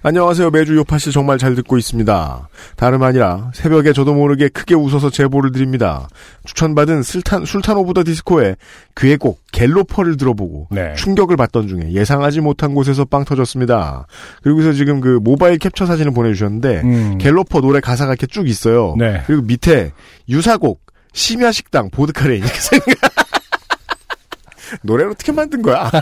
[0.01, 0.51] 안녕하세요.
[0.51, 2.49] 매주 요파씨 정말 잘 듣고 있습니다.
[2.77, 6.09] 다름 아니라 새벽에 저도 모르게 크게 웃어서 제보를 드립니다.
[6.45, 8.57] 추천받은 술탄, 술탄 오브 더 디스코의
[8.95, 10.95] 그의 곡 갤로퍼를 들어보고 네.
[10.95, 14.07] 충격을 받던 중에 예상하지 못한 곳에서 빵 터졌습니다.
[14.43, 17.19] 그리고서 지금 그 모바일 캡처 사진을 보내주셨는데 음.
[17.19, 18.95] 갤로퍼 노래 가사가 이렇게 쭉 있어요.
[18.97, 19.25] 네.
[19.27, 19.93] 그리고 밑에
[20.29, 20.81] 유사곡
[21.13, 22.87] 심야식당 보드카레인 이렇게 생각
[24.83, 25.91] 노래를 어떻게 만든 거야?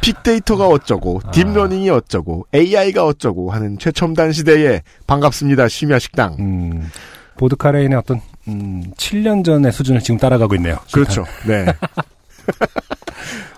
[0.00, 6.90] 빅데이터가 어쩌고 딥러닝이 어쩌고 AI가 어쩌고 하는 최첨단 시대에 반갑습니다 심야식당 음,
[7.36, 10.76] 보드카레인의 어떤, 음, 7년 전의 수준을 지금 따라가고 있네요.
[10.92, 11.66] 그렇죠 네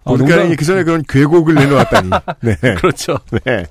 [0.04, 2.10] 어, 보드카레인이 농담- 그 전에 그런 괴곡을 내놓았다니
[2.42, 3.18] 네 그렇죠.
[3.44, 3.64] 네.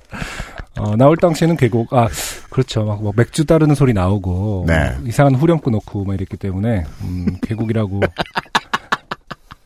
[0.76, 2.08] 어, 나올 당시에는 괴곡, 아,
[2.50, 2.84] 그렇죠.
[2.84, 4.90] 막, 뭐 맥주 따르는 소리 나오고, 네.
[4.98, 8.00] 뭐 이상한 후렴구 넣고, 막 이랬기 때문에, 음, 괴곡이라고.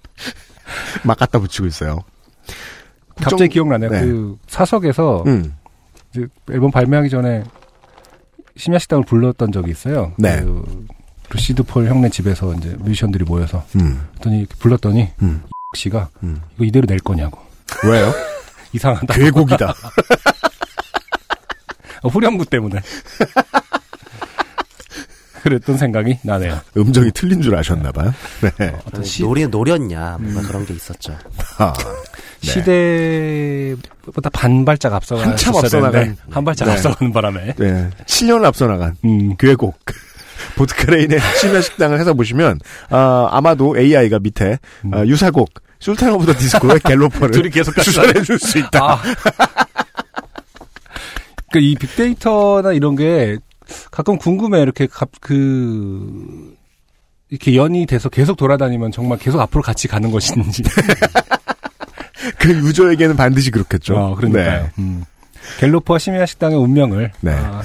[1.04, 1.98] 막 갖다 붙이고 있어요.
[3.24, 3.90] 갑자기 기억나네요.
[3.90, 4.00] 네.
[4.00, 5.54] 그 사석에서 음.
[6.10, 7.44] 이제 앨범 발매하기 전에
[8.56, 10.12] 심야식당을 불렀던 적이 있어요.
[10.18, 10.40] 네.
[10.40, 10.86] 그
[11.30, 14.06] 루시드 폴 형네 집에서 이제 뮤지션들이 모여서 음.
[14.12, 15.42] 그랬더니 이렇게 불렀더니 음.
[15.76, 16.40] 씨가 음.
[16.56, 17.38] 이거 이대로 낼 거냐고
[17.84, 18.12] 왜요?
[18.72, 19.14] 이상하다.
[19.14, 19.74] 괴곡이다.
[22.02, 22.80] 어, 후렴구 때문에.
[25.42, 26.60] 그랬던 생각이 나네요.
[26.76, 28.12] 음정이 틀린 줄 아셨나봐요.
[28.58, 28.74] 네.
[28.84, 31.16] 어떤 시, 노래 노렸냐 뭔가 그런 게 있었죠.
[31.58, 31.84] 아, 네.
[32.40, 36.16] 시대보다 반 발짝 앞서가는 한참 앞서 나간.
[36.30, 36.72] 한 발짝 네.
[36.72, 37.90] 앞서가는 바람에 네.
[38.06, 39.78] 7년을 앞서 나간 음, 괴곡.
[40.56, 44.58] 보드카레인의 심야 식당을 해서 보시면 아, 아마도 AI가 밑에
[44.92, 47.32] 아, 유사곡 술탄 오브 더 디스코의 갤로퍼를 음.
[47.32, 48.92] 둘이 계속 추천해 줄 수 있다.
[48.94, 49.02] 아.
[51.50, 53.38] 그러니까 이 빅데이터나 이런 게
[53.90, 54.60] 가끔 궁금해.
[54.60, 56.54] 이렇게 갑, 그,
[57.30, 60.62] 이렇게 연이 돼서 계속 돌아다니면 정말 계속 앞으로 같이 가는 것인지.
[62.38, 63.96] 그 유저에게는 반드시 그렇겠죠.
[63.96, 64.62] 어, 그러니까요.
[64.62, 64.70] 네.
[64.78, 65.04] 음.
[65.58, 67.32] 갤로퍼와 심야 식당의 운명을 네.
[67.32, 67.62] 아,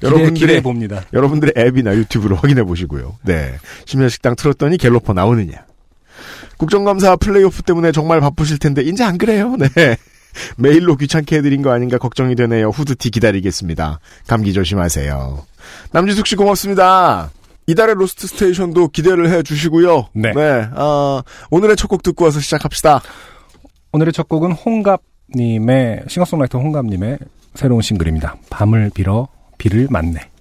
[0.00, 1.02] 기대, 여러분들의- 봅니다.
[1.12, 3.16] 여러분들의 앱이나 유튜브로 확인해 보시고요.
[3.24, 3.54] 네.
[3.86, 5.64] 심야 식당 틀었더니 갤로퍼 나오느냐.
[6.58, 9.56] 국정감사 플레이오프 때문에 정말 바쁘실 텐데 이제 안 그래요.
[9.56, 9.96] 네.
[10.56, 12.68] 메일로 귀찮게 해드린 거 아닌가 걱정이 되네요.
[12.70, 14.00] 후드티 기다리겠습니다.
[14.26, 15.44] 감기 조심하세요.
[15.92, 17.30] 남지숙 씨 고맙습니다.
[17.66, 20.08] 이달의 로스트 스테이션도 기대를 해 주시고요.
[20.12, 20.32] 네.
[20.74, 23.00] 아, 오늘의 첫 곡 듣고 와서 시작합시다.
[23.94, 27.16] 오늘의 첫 곡은 홍갑님의 싱어송라이터 홍갑님의
[27.54, 28.34] 새로운 싱글입니다.
[28.50, 30.33] 밤을 빌어 비를 맞네.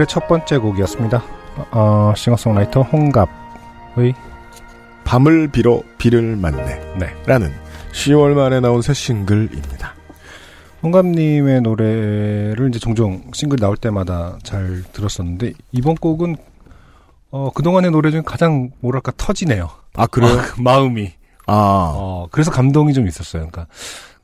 [0.00, 1.22] 오늘의 첫 번째 곡이었습니다.
[1.72, 4.14] 어, 싱어송라이터 홍갑의
[5.04, 6.96] 밤을 빌어 비를 맞네.
[6.98, 7.14] 네.
[7.26, 7.52] 라는
[7.92, 9.94] 10월 말에 나온 새 싱글입니다.
[10.82, 16.36] 홍갑님의 노래를 이제 종종 싱글 나올 때마다 잘 들었었는데 이번 곡은
[17.30, 19.68] 어, 그동안의 노래 중에 가장 뭐랄까 터지네요.
[19.94, 20.32] 아, 그래요?
[20.32, 21.12] 어, 그 마음이.
[21.46, 21.92] 아.
[21.94, 23.48] 어, 그래서 감동이 좀 있었어요.
[23.50, 23.66] 그러니까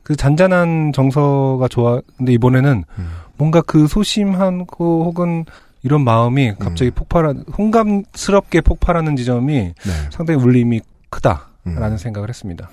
[0.01, 2.01] 그 잔잔한 정서가 좋아.
[2.17, 3.09] 근데 이번에는 음.
[3.37, 5.45] 뭔가 그 소심하고 혹은
[5.83, 9.73] 이런 마음이 갑자기 폭발한 홍감스럽게 폭발하는 지점이 네.
[10.11, 11.97] 상당히 울림이 크다라는 음.
[11.97, 12.69] 생각을 했습니다.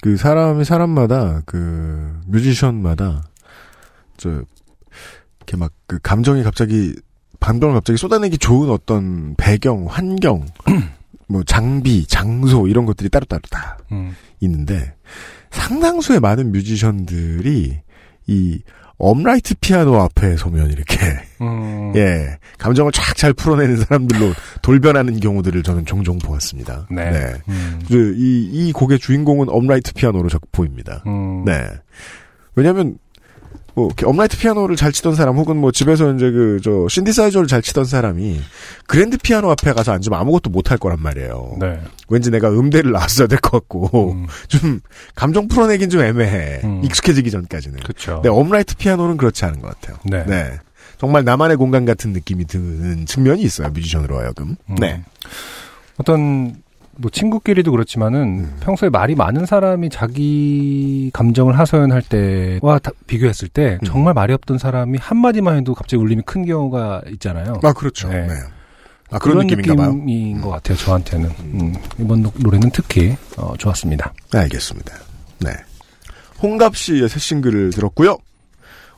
[0.00, 3.22] 그 사람이 사람마다 그 뮤지션마다
[4.16, 4.42] 저
[5.40, 6.94] 이렇게 막 그 감정이 갑자기
[7.40, 10.46] 감정을 갑자기 쏟아내기 좋은 어떤 배경, 환경,
[11.28, 14.16] 뭐 장비, 장소 이런 것들이 따로따로 다 음.
[14.40, 14.94] 있는데
[15.50, 17.80] 상당수의 많은 뮤지션들이
[18.26, 18.62] 이
[18.98, 20.98] 업라이트 피아노 앞에 서면 이렇게
[21.40, 21.92] 음.
[21.96, 26.86] 예 감정을 쫙 잘 풀어내는 사람들로 돌변하는 경우들을 저는 종종 보았습니다.
[26.90, 27.34] 네.
[27.48, 27.80] 음.
[27.88, 31.02] 그, 이, 이 곡의 주인공은 업라이트 피아노로 적 보입니다.
[31.06, 31.44] 음.
[31.44, 31.66] 네.
[32.54, 32.98] 왜냐면,
[33.74, 37.84] 뭐, 업라이트 피아노를 잘 치던 사람, 혹은 뭐 집에서 이제 그, 저, 신디사이저를 잘 치던
[37.84, 38.40] 사람이,
[38.86, 41.56] 그랜드 피아노 앞에 가서 앉으면 아무것도 못 할 거란 말이에요.
[41.60, 41.80] 네.
[42.08, 44.16] 왠지 내가 음대를 나왔어야 될 것 같고,
[44.48, 44.80] 좀,
[45.14, 46.62] 감정 풀어내긴 좀 애매해.
[46.84, 47.80] 익숙해지기 전까지는.
[47.80, 48.20] 그쵸.
[48.22, 49.98] 네, 업라이트 피아노는 그렇지 않은 것 같아요.
[50.04, 50.58] 네.
[50.98, 54.56] 정말 나만의 공간 같은 느낌이 드는 측면이 있어요, 뮤지션으로 하여금.
[54.70, 54.74] 음.
[54.76, 55.02] 네.
[55.96, 56.54] 어떤
[56.96, 58.56] 뭐 친구끼리도 그렇지만은 음.
[58.60, 63.86] 평소에 말이 많은 사람이 자기 감정을 하소연할 때와 다- 비교했을 때 음.
[63.86, 67.60] 정말 말이 없던 사람이 한 마디만 해도 갑자기 울림이 큰 경우가 있잖아요.
[67.62, 68.08] 아, 그렇죠.
[68.08, 68.26] 네.
[68.26, 68.34] 네.
[69.10, 69.92] 아, 그런 느낌인가 봐요.
[69.92, 70.76] 느낌인 것 같아요.
[70.78, 74.12] 저한테는 음, 이번 노- 노래는 특히 어, 좋았습니다.
[74.32, 74.94] 네, 알겠습니다.
[75.40, 75.50] 네.
[76.42, 78.18] 홍갑 씨의 새 싱글을 들었고요.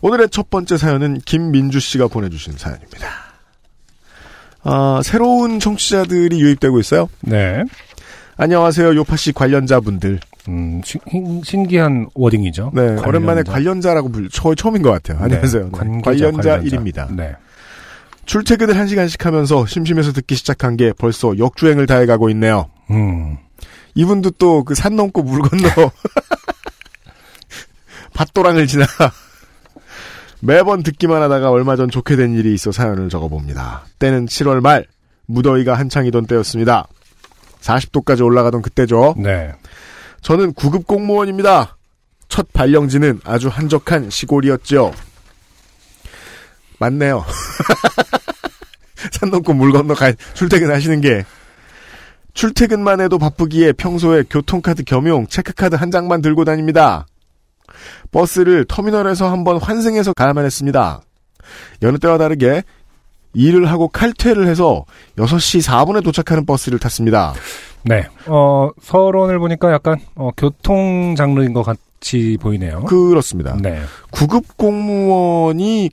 [0.01, 3.09] 오늘의 첫 번째 사연은 김민주 씨가 보내주신 사연입니다.
[4.63, 7.09] 아, 새로운 청취자들이 유입되고 있어요.
[7.21, 7.63] 네.
[8.37, 10.21] 안녕하세요, 요파 씨 관련자분들.
[10.49, 11.01] 음, 신,
[11.43, 12.71] 신기한 wording이죠.
[12.75, 13.09] 네, 관련자.
[13.09, 15.19] 오랜만에 관련자라고 불, 처, 처음인 것 같아요.
[15.23, 15.65] 안녕하세요.
[15.65, 16.67] 네, 관계자, 관련자 관련자.
[16.67, 17.09] 일입니다.
[17.11, 17.35] 네.
[18.27, 22.69] 출퇴근을 한 시간씩 하면서 심심해서 듣기 시작한 게 벌써 역주행을 다해가고 있네요.
[22.91, 23.39] 음.
[23.95, 25.69] 이분도 또 그 산 넘고 물 건너
[28.13, 28.85] 밭도랑을 지나
[30.41, 33.87] 매번 듣기만 하다가 얼마 전 좋게 된 일이 있어 사연을 적어봅니다.
[33.99, 34.85] 때는 7월 말
[35.27, 36.89] 무더위가 한창이던 때였습니다.
[37.67, 39.15] 40도까지 올라가던 그때죠.
[39.19, 39.53] 네.
[40.23, 41.77] 저는 구급 공무원입니다.
[42.29, 44.93] 첫 발령지는 아주 한적한 시골이었죠.
[46.79, 47.25] 맞네요.
[49.13, 51.25] 산 넘고 물 건너 가 출퇴근하시는 게
[52.35, 57.07] 출퇴근만 해도 바쁘기에 평소에 교통카드 겸용 체크카드 한 장만 들고 다닙니다.
[58.11, 61.01] 버스를 터미널에서 한번 환승해서 가야만 했습니다.
[61.83, 62.63] 여느 때와 다르게
[63.37, 64.85] 일을 하고 칼퇴를 해서
[65.19, 67.35] 6시 4분에 도착하는 버스를 탔습니다.
[67.85, 68.07] 네.
[68.27, 72.85] 어, 서론을 보니까 약간 어, 교통 장르인 것 같이 보이네요.
[72.85, 73.57] 그렇습니다.
[73.61, 73.81] 네.
[74.11, 75.91] 구급 공무원이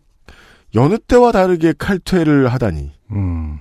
[0.73, 2.91] 여느 때와 다르게 칼퇴를 하다니.
[3.11, 3.59] 음.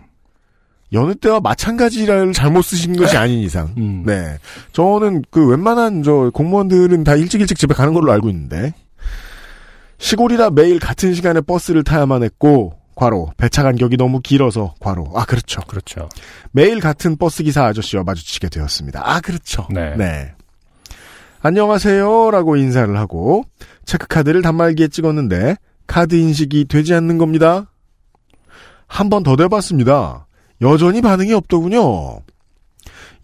[0.92, 3.74] 여느 때와 마찬가지를 잘못 쓰신 것이 아닌 이상.
[3.78, 4.04] 음.
[4.06, 4.38] 네.
[4.72, 8.72] 저는 그 웬만한 저 공무원들은 다 일찍 일찍 집에 가는 걸로 알고 있는데.
[9.98, 15.10] 시골이라 매일 같은 시간에 버스를 타야만 했고, 과로, 배차 간격이 너무 길어서, 과로.
[15.16, 15.60] 아, 그렇죠.
[15.62, 16.08] 그렇죠.
[16.52, 19.02] 매일 같은 버스 기사 아저씨와 마주치게 되었습니다.
[19.04, 19.66] 아, 그렇죠.
[19.96, 20.34] 네.
[21.40, 22.30] 안녕하세요.
[22.30, 23.42] 라고 인사를 하고,
[23.86, 25.56] 체크카드를 단말기에 찍었는데,
[25.88, 27.72] 카드 인식이 되지 않는 겁니다.
[28.86, 30.28] 한 번더 대봤습니다.
[30.60, 32.20] 여전히 반응이 없더군요.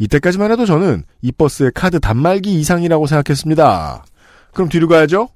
[0.00, 4.04] 이때까지만 해도 저는 이 버스의 카드 단말기 이상이라고 생각했습니다.
[4.52, 5.28] 그럼 뒤로 가야죠?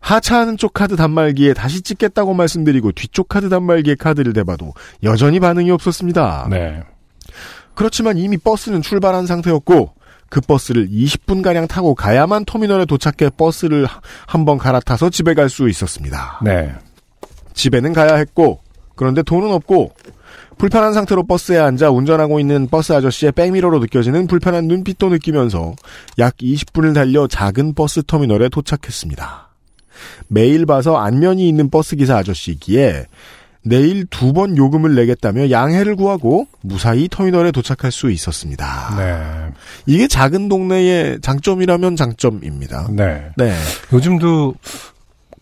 [0.00, 6.48] 하차하는 쪽 카드 단말기에 다시 찍겠다고 말씀드리고 뒤쪽 카드 단말기에 카드를 대봐도 여전히 반응이 없었습니다.
[6.50, 6.82] 네.
[7.74, 9.92] 그렇지만 이미 버스는 출발한 상태였고
[10.30, 13.86] 그 버스를 20분 가량 타고 가야만 터미널에 도착해 버스를
[14.26, 16.40] 한번 갈아타서 집에 갈 수 있었습니다.
[16.44, 16.74] 네.
[17.54, 18.60] 집에는 가야 했고
[18.94, 19.92] 그런데 돈은 없고
[20.58, 25.74] 불편한 상태로 버스에 앉아 운전하고 있는 버스 아저씨의 백미러로 느껴지는 불편한 눈빛도 느끼면서
[26.18, 29.47] 약 20분을 달려 작은 버스 터미널에 도착했습니다.
[30.28, 33.06] 매일 봐서 안면이 있는 버스 기사 아저씨이기에
[33.64, 38.94] 내일 두 번 요금을 내겠다며 양해를 구하고 무사히 터미널에 도착할 수 있었습니다.
[38.96, 39.52] 네.
[39.86, 42.88] 이게 작은 동네의 장점이라면 장점입니다.
[42.92, 43.30] 네.
[43.36, 43.52] 네.
[43.92, 44.54] 요즘도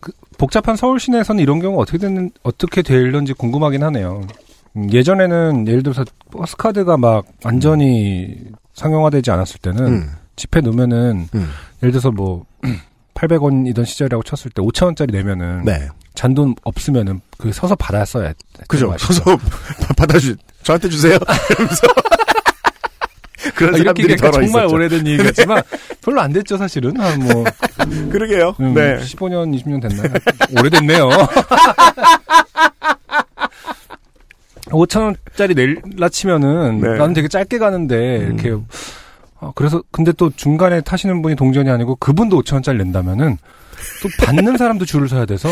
[0.01, 4.27] 그 복잡한 서울 시내에서는 이런 경우가 어떻게 되는 어떻게 될런지 궁금하긴 하네요.
[4.75, 8.35] 음, 예전에는 예를 들어서 버스 카드가 막 완전히
[8.73, 10.09] 상용화되지 않았을 때는 음.
[10.35, 11.49] 집에 놓으면은 음.
[11.81, 12.45] 예를 들어서 뭐
[13.17, 15.87] 800원이던 시절이라고 쳤을 때 5천 원짜리 내면은 네.
[16.13, 18.33] 잔돈 없으면은 그 서서 받았어야
[18.67, 18.89] 그죠.
[18.89, 19.13] 맛있죠.
[19.13, 19.37] 서서
[19.97, 21.17] 받아주, 저한테 주세요.
[21.49, 21.87] 이러면서.
[23.55, 24.75] 그런 아, 이렇게 덜어 정말 있었죠.
[24.75, 25.61] 오래된 얘기겠지만
[26.03, 27.43] 별로 안 됐죠 사실은 한 뭐
[28.11, 28.55] 그러게요.
[28.59, 28.97] 음, 네.
[28.97, 30.11] 15년 20년 됐나요?
[30.59, 31.09] 오래됐네요.
[34.65, 36.97] 5천 원짜리 낼라 치면은 네.
[36.97, 38.39] 나는 되게 짧게 가는데 음.
[38.39, 38.63] 이렇게
[39.39, 43.37] 어, 그래서 근데 또 중간에 타시는 분이 동전이 아니고 그분도 5천 원짜리 낸다면은
[44.01, 45.47] 또 받는 사람도 줄을 서야 돼서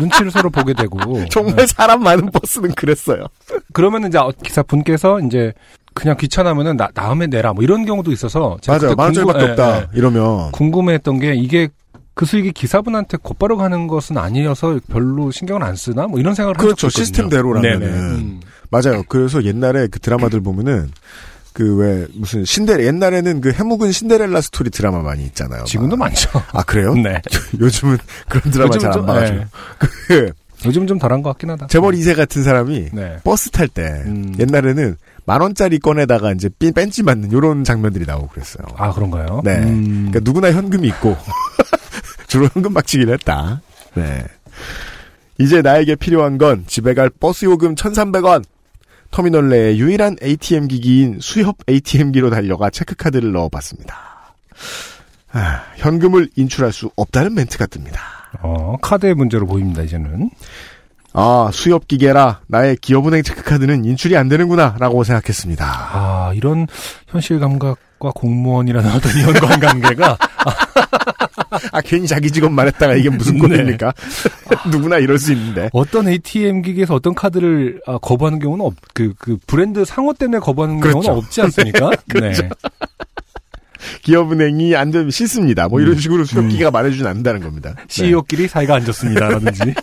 [0.00, 0.98] 눈치를 서로 보게 되고
[1.30, 1.66] 정말 네.
[1.66, 3.26] 사람 많은 버스는 그랬어요.
[3.72, 5.52] 그러면은 이제 기사 분께서 이제
[5.92, 8.88] 그냥 귀찮으면은 나 다음에 내라 뭐 이런 경우도 있어서 제가 맞아요.
[8.90, 9.78] 그때 만 원짜리밖에 궁금- 예, 없다.
[9.80, 9.86] 예.
[9.98, 10.52] 이러면.
[10.52, 11.68] 궁금해했던 게 이게
[12.14, 16.64] 그 수익이 기사분한테 곧바로 가는 것은 아니어서 별로 신경을 안 쓰나 뭐 이런 생각을 한
[16.64, 16.88] 그렇죠.
[17.62, 17.86] 네네.
[17.86, 18.40] 음.
[18.70, 19.02] 맞아요.
[19.08, 20.90] 그래서 옛날에 그 드라마들 보면은
[21.52, 25.64] 그 왜 무슨 신데레 옛날에는 그 해묵은 신데렐라 스토리 드라마 많이 있잖아요.
[25.64, 26.06] 지금도 막.
[26.06, 26.28] 많죠.
[26.52, 26.94] 아 그래요?
[26.94, 27.20] 네.
[27.60, 29.46] 요즘은 그런 드라마 잘안 좀- 봐가지고 네.
[30.06, 30.32] 그
[30.66, 31.66] 요즘 좀 덜한 것 같긴 하다.
[31.68, 33.16] 재벌 2세 같은 사람이 네.
[33.24, 34.34] 버스 탈때 음.
[34.38, 38.64] 옛날에는 만 원짜리 꺼내다가 이제 삐- 벤치 맞는 요런 장면들이 나오고 그랬어요.
[38.76, 39.40] 아 그런가요?
[39.44, 39.56] 네.
[39.58, 40.08] 음.
[40.10, 41.16] 그러니까 누구나 현금이 있고
[42.28, 43.60] 주로 현금 박치기를 했다.
[43.94, 44.24] 네.
[45.38, 48.44] 이제 나에게 필요한 건 집에 갈 버스 요금 1,300원.
[49.10, 53.96] 터미널 내의 유일한 ATM 기기인 수협 ATM기로 달려가 체크카드를 넣어봤습니다.
[55.32, 57.98] 아, 현금을 인출할 수 없다는 멘트가 뜹니다.
[58.42, 60.30] 어, 카드의 문제로 보입니다 이제는.
[61.12, 65.64] 아, 수협 기계라 나의 기업은행 체크카드는 인출이 안 되는구나 라고 생각했습니다.
[65.66, 66.68] 아 이런
[67.08, 70.16] 현실 감각과 공무원이라는 어떤 연관관계가
[71.72, 73.40] 아, 괜히 자기 직업 말했다가 이게 무슨 네.
[73.40, 73.92] 꼴입니까?
[74.70, 75.70] 누구나 이럴 수 있는데.
[75.72, 80.80] 어떤 ATM 기기에서 어떤 카드를 아, 거부하는 경우는 없, 그, 그 브랜드 상호 때문에 거부하는
[80.80, 81.00] 그렇죠.
[81.00, 81.90] 경우는 없지 않습니까?
[82.08, 82.42] 그렇죠.
[82.42, 82.48] 네.
[84.02, 85.68] 기업은행이 안 되면 싫습니다.
[85.68, 85.98] 뭐 이런 음.
[85.98, 86.72] 식으로 수협기가 음.
[86.72, 87.74] 말해주진 않는다는 겁니다.
[87.76, 87.84] 네.
[87.88, 89.74] CEO끼리 사이가 안 좋습니다라든지.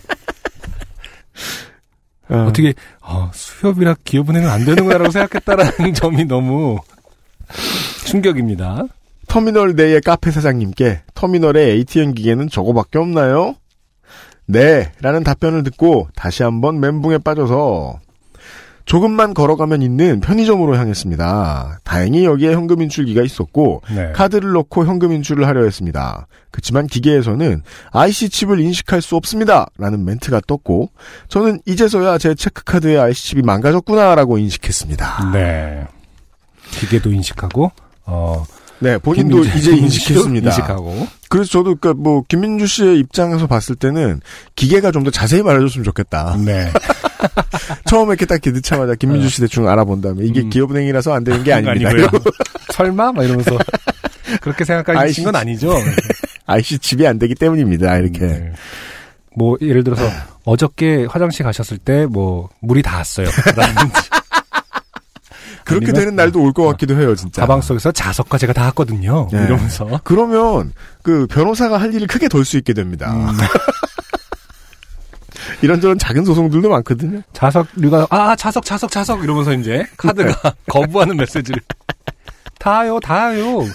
[2.30, 2.46] 어.
[2.50, 6.78] 어떻게 어, 수협이라 기업은행은 안 되는구나라고 생각했다라는 점이 너무
[8.06, 8.84] 충격입니다.
[9.28, 13.56] 터미널 내의 카페 사장님께 터미널의 ATM 기계는 저거밖에 없나요?
[14.46, 18.00] 네, 라는 답변을 듣고 다시 한번 멘붕에 빠져서
[18.86, 21.82] 조금만 걸어가면 있는 편의점으로 향했습니다.
[21.84, 24.14] 다행히 여기에 현금 인출기가 있었고 네.
[24.14, 26.26] 카드를 넣고 현금 인출을 하려 했습니다.
[26.52, 29.68] 그렇지만 기계에서는 IC 칩을 인식할 수 없습니다.
[29.78, 30.90] 라는 멘트가 떴고
[31.28, 35.32] 저는 이제서야 제 체크카드의 IC 칩이 망가졌구나라고 인식했습니다.
[35.34, 35.86] 네.
[36.72, 37.74] 기계도 인식하고
[38.06, 38.46] 어
[38.80, 40.50] 네, 본인도 김민주 이제 인식했습니다.
[40.50, 44.22] 인식하고 그래서 저도 그니까 뭐 김민주 씨의 입장에서 봤을 때는
[44.56, 46.38] 기계가 좀 더 자세히 말해줬으면 좋겠다.
[46.46, 46.72] 네.
[47.86, 50.50] 처음에 이렇게 딱 넣자마자 김민주 씨 대충 알아본 다음에 이게 음.
[50.50, 51.90] 기업은행이라서 안 되는 게 아닙니다.
[52.74, 53.58] 설마 막 이러면서
[54.42, 55.24] 그렇게 생각하신 아이씨.
[55.24, 55.74] 건 아니죠.
[56.46, 57.98] IC 칩이 안 되기 때문입니다.
[57.98, 58.20] 이렇게.
[58.20, 58.52] 네.
[59.36, 60.04] 뭐 예를 들어서
[60.46, 63.28] 어저께 화장실 가셨을 때 뭐 물이 닿았어요.
[65.68, 67.42] 그렇게 되는 날도 올 것 같기도 해요, 진짜.
[67.42, 69.28] 가방 속에서 자석과 제가 닿았거든요.
[69.32, 69.44] 네.
[69.44, 70.72] 이러면서 그러면
[71.04, 73.14] 그 변호사가 할 일을 크게 덜 수 있게 됩니다.
[73.14, 73.38] 음.
[75.62, 77.22] 이런저런 작은 소송들도 많거든요.
[77.34, 81.62] 자석류가 아 자석 자석 자석 이러면서 이제 카드가 거부하는 메시지를
[82.60, 83.64] 다요 다요.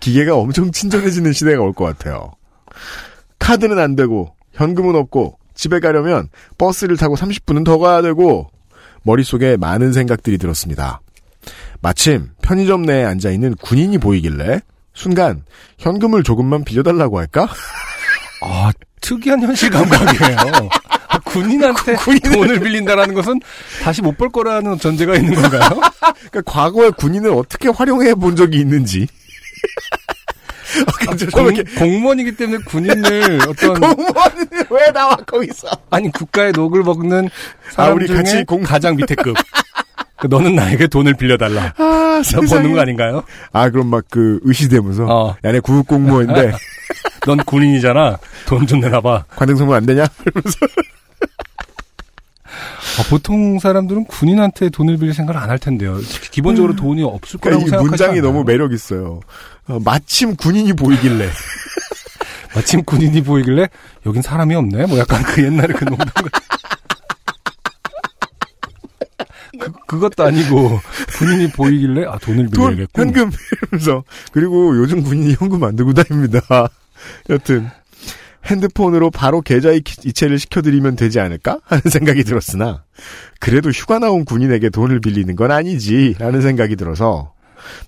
[0.00, 2.32] 기계가 엄청 친절해지는 시대가 올 것 같아요.
[3.38, 8.50] 카드는 안 되고 현금은 없고 집에 가려면 버스를 타고 30분은 더 가야 되고
[9.10, 11.00] 머릿속에 많은 생각들이 들었습니다.
[11.80, 14.60] 마침 편의점 내에 앉아 있는 군인이 보이길래
[14.94, 15.44] 순간
[15.78, 17.48] 현금을 조금만 빌려달라고 할까?
[18.42, 20.68] 아 특이한 현실 감각이에요.
[21.08, 21.94] 아, 군인한테
[22.34, 23.40] 돈을 빌린다라는 것은
[23.82, 25.80] 다시 못 볼 거라는 전제가 있는 건가요?
[26.30, 29.06] 그러니까 과거에 군인을 어떻게 활용해 본 적이 있는지.
[31.10, 35.68] 어, 좀 공, 공무원이기 때문에 군인을 어떤 공무원이 왜 나와 거기서?
[35.90, 37.28] 아니 국가의 녹을 먹는
[37.70, 39.34] 사람 아, 우리 중에 같이 공- 가장 밑에 급.
[40.18, 41.74] 그 너는 나에게 돈을 빌려달라.
[41.76, 42.22] 아.
[42.48, 43.22] 버는 거 아닌가요?
[43.52, 45.36] 아, 그럼 막 그 의시되면서 어.
[45.44, 46.52] 야네 구급 공무원인데
[47.26, 48.16] 넌 군인이잖아.
[48.46, 49.24] 돈 좀 내놔봐.
[49.36, 50.04] 관등성문 안 되냐?
[52.98, 55.98] 아, 보통 사람들은 군인한테 돈을 빌릴 생각을 안 할 텐데요.
[56.30, 58.22] 기본적으로 돈이 없을 거라고 그러니까 이 생각하지 문장이 않나요?
[58.32, 59.20] 너무 매력 있어요.
[59.68, 61.28] 어, 마침 군인이 보이길래
[62.54, 63.68] 마침 군인이 보이길래
[64.06, 64.86] 여긴 사람이 없네.
[64.86, 66.32] 뭐 약간 그 옛날에 그 농담 같
[69.58, 70.80] 그, 그것도 아니고
[71.18, 73.04] 군인이 보이길래 아 돈을 돈 빌려야겠군.
[73.06, 73.30] 현금
[73.62, 76.40] 이러면서 그리고 요즘 군인이 현금 안 들고 다닙니다.
[77.30, 77.68] 여튼
[78.46, 82.84] 핸드폰으로 바로 계좌 이- 이체를 시켜드리면 되지 않을까 하는 생각이 들었으나
[83.40, 87.32] 그래도 휴가 나온 군인에게 돈을 빌리는 건 아니지 라는 생각이 들어서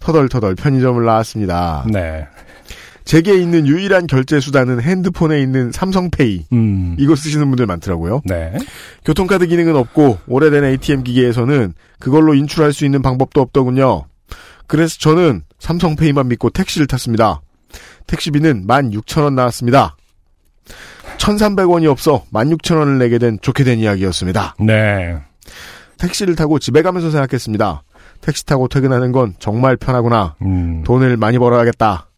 [0.01, 1.85] 터덜터덜 편의점을 나왔습니다.
[1.91, 2.27] 네.
[3.05, 6.45] 제게 있는 유일한 결제 수단은 핸드폰에 있는 삼성페이.
[6.53, 6.95] 음.
[6.99, 8.21] 이거 쓰시는 분들 많더라고요.
[8.27, 8.53] 네.
[9.07, 14.05] 교통카드 기능은 없고 오래된 ATM 기계에서는 그걸로 인출할 수 있는 방법도 없더군요.
[14.67, 17.41] 그래서 저는 삼성페이만 믿고 택시를 탔습니다.
[18.07, 19.97] 택시비는 16,000원 나왔습니다.
[21.17, 24.55] 1,300원이 없어 16,000원을 내게 된 좋게 된 이야기였습니다.
[24.61, 25.17] 네.
[25.99, 27.83] 택시를 타고 집에 가면서 생각했습니다.
[28.21, 30.37] 택시 타고 퇴근하는 건 정말 편하구나.
[30.43, 30.83] 음.
[30.85, 32.09] 돈을 많이 벌어야겠다.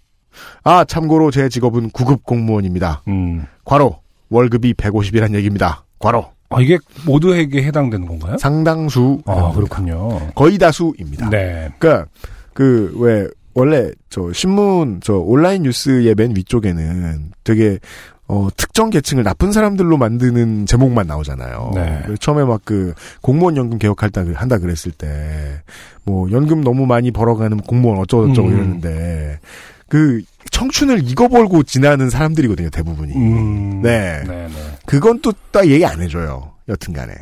[0.64, 3.02] 아, 참고로 제 직업은 구급 공무원입니다.
[3.08, 3.46] 음.
[3.64, 3.98] 과로,
[4.30, 5.84] 월급이 150이란 얘기입니다.
[5.98, 6.26] 과로.
[6.50, 8.36] 아, 이게 모두에게 해당되는 건가요?
[8.38, 9.20] 상당수.
[9.26, 10.30] 아, 그렇군요.
[10.34, 11.30] 거의 다수입니다.
[11.30, 11.68] 네.
[11.78, 12.06] 그러니까
[12.54, 17.78] 그 왜 원래 저 신문 저 온라인 뉴스의 맨 위쪽에는 되게
[18.32, 21.72] 어 특정 계층을 나쁜 사람들로 만드는 제목만 나오잖아요.
[21.74, 22.02] 네.
[22.20, 25.08] 처음에 막 그 공무원 연금 개혁할다 한다 그랬을 때
[26.04, 28.54] 뭐 연금 너무 많이 벌어가는 공무원 어쩌고 저쩌고 음.
[28.54, 29.38] 이러는데
[29.88, 33.12] 그 청춘을 이거 벌고 지나는 사람들이거든요 대부분이.
[33.14, 33.82] 음.
[33.82, 34.22] 네.
[34.26, 34.54] 네, 네.
[34.86, 36.52] 그건 또 딱 얘기 안 해줘요.
[36.68, 37.12] 여튼간에.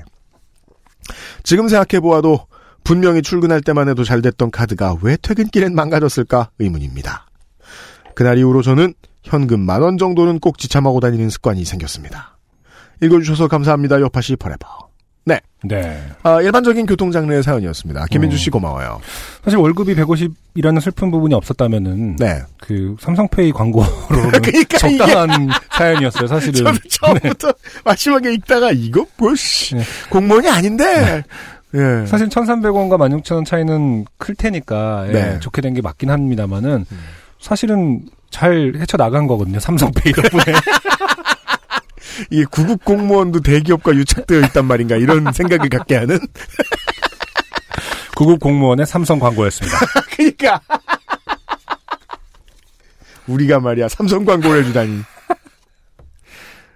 [1.42, 2.46] 지금 생각해 보아도
[2.84, 7.26] 분명히 출근할 때만 해도 잘 됐던 카드가 왜 퇴근길엔 망가졌을까 의문입니다.
[8.14, 8.94] 그날 이후로 저는
[9.28, 12.36] 현금 만 원 정도는 꼭 지참하고 다니는 습관이 생겼습니다.
[13.02, 14.00] 읽어주셔서 감사합니다.
[14.00, 14.66] 여파시 퍼레버.
[15.24, 15.38] 네.
[15.62, 16.02] 네.
[16.22, 18.06] 아, 일반적인 교통 장르의 사연이었습니다.
[18.06, 18.38] 김민주 음.
[18.38, 18.98] 씨 고마워요.
[19.44, 22.40] 사실 월급이 150이라는 슬픈 부분이 없었다면은 네.
[22.58, 26.26] 그 삼성페이 광고로는 그러니까 적당한 사연이었어요.
[26.26, 26.54] 사실은.
[26.64, 27.52] 저는 처음부터
[27.84, 29.82] 마지막에 읽다가 이거 뭐, 씨, 네.
[30.10, 31.22] 공무원이 아닌데.
[31.74, 32.06] 예.
[32.06, 35.40] 사실 1,300원과 16,000원 차이는 클 테니까 예, 네.
[35.40, 36.86] 좋게 된 게 맞긴 합니다만은
[37.38, 38.00] 사실은
[38.30, 39.58] 잘 헤쳐 나간 거거든요.
[39.60, 40.42] 삼성페이 덕분에.
[42.30, 46.18] 이 구급 공무원도 대기업과 유착되어 있단 말인가 이런 생각을 갖게 하는.
[48.16, 49.78] 구급 공무원의 삼성 광고였습니다.
[50.16, 50.60] 그러니까
[53.28, 55.02] 우리가 말이야 삼성 광고를 해주다니.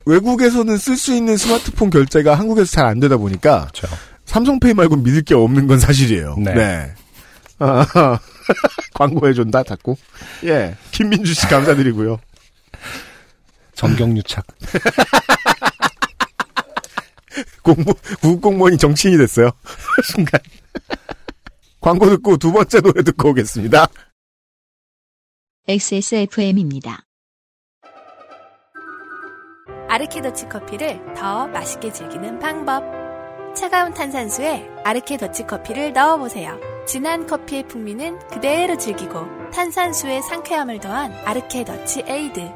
[0.05, 3.89] 외국에서는 쓸 수 있는 스마트폰 결제가 한국에서 잘 안 되다 보니까 그렇죠.
[4.27, 6.37] 삼성페이 말고 믿을 게 없는 건 사실이에요.
[6.39, 6.93] 네.
[7.59, 8.19] 아,
[8.95, 9.97] 광고해준다 자꾸.
[10.45, 12.19] 예, 김민주 씨 감사드리고요.
[13.75, 14.47] 정경유착.
[17.63, 19.51] 공무 구급 공무원이 정치인이 됐어요.
[20.05, 20.41] 순간.
[21.81, 23.87] 광고 듣고 두 번째 노래 듣고 오겠습니다.
[25.67, 27.05] XSFM입니다.
[29.89, 33.02] 아르케더치 커피를 더 맛있게 즐기는 방법.
[33.55, 36.59] 차가운 탄산수에 아르케 더치 커피를 넣어보세요.
[36.87, 42.51] 진한 커피의 풍미는 그대로 즐기고 탄산수의 상쾌함을 더한 아르케 더치 에이드.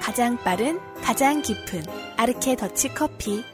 [0.00, 1.82] 가장 빠른, 가장 깊은
[2.16, 3.44] 아르케 더치 커피.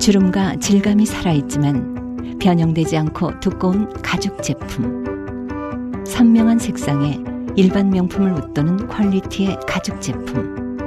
[0.00, 6.04] 주름과 질감이 살아있지만 변형되지 않고 두꺼운 가죽 제품.
[6.06, 7.20] 선명한 색상에
[7.56, 10.78] 일반 명품을 웃도는 퀄리티의 가죽 제품.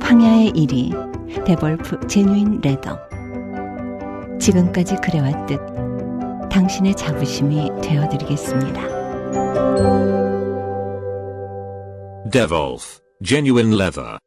[0.00, 1.09] 황야의 1위
[1.44, 2.98] 데볼프 genuine leather.
[4.38, 5.60] 지금까지 그래왔듯
[6.50, 8.80] 당신의 자부심이 되어드리겠습니다.
[12.30, 14.18] Devolf, genuine leather.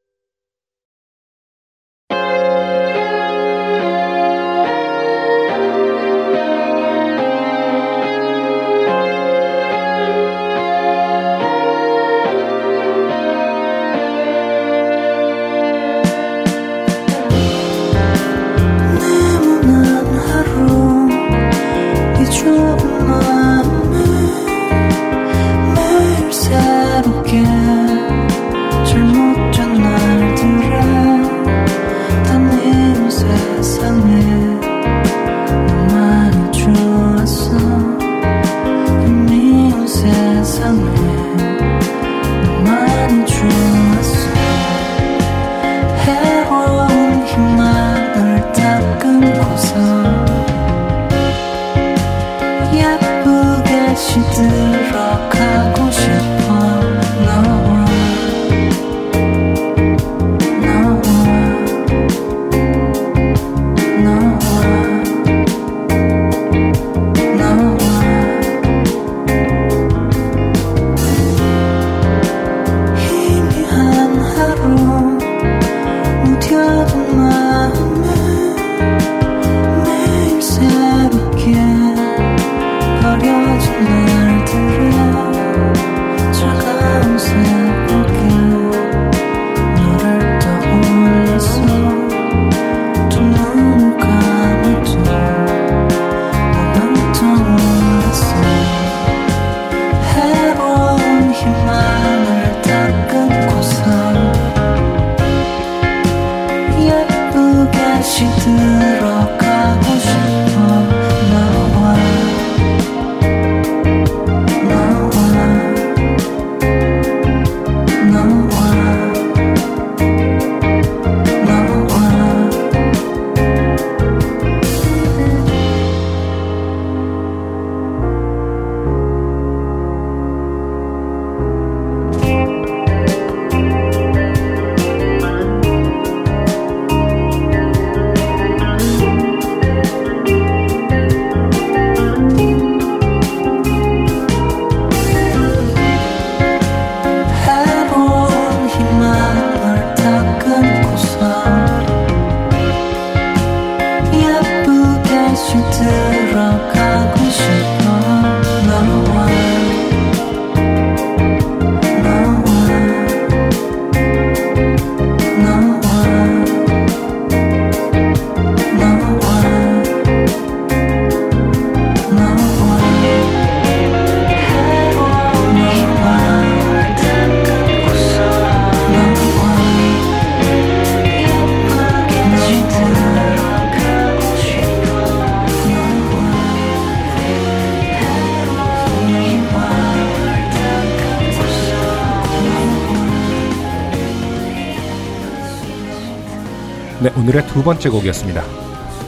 [197.33, 198.43] 오늘의 두 번째 곡이었습니다.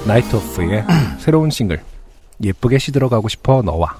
[0.07, 0.83] 나이트 오프의
[1.19, 1.79] 새로운 싱글
[2.41, 3.95] 예쁘게 시들어가고 싶어 너와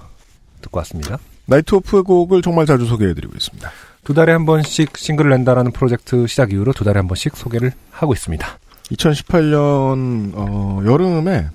[0.61, 1.19] 듣고 왔습니다.
[1.45, 3.69] 나이트 오프의 곡을 정말 자주 소개해드리고 있습니다.
[4.03, 8.13] 두 달에 한 번씩 싱글을 낸다라는 프로젝트 시작 이후로 두 달에 한 번씩 소개를 하고
[8.13, 8.47] 있습니다.
[8.93, 11.47] 2018년 어, 여름에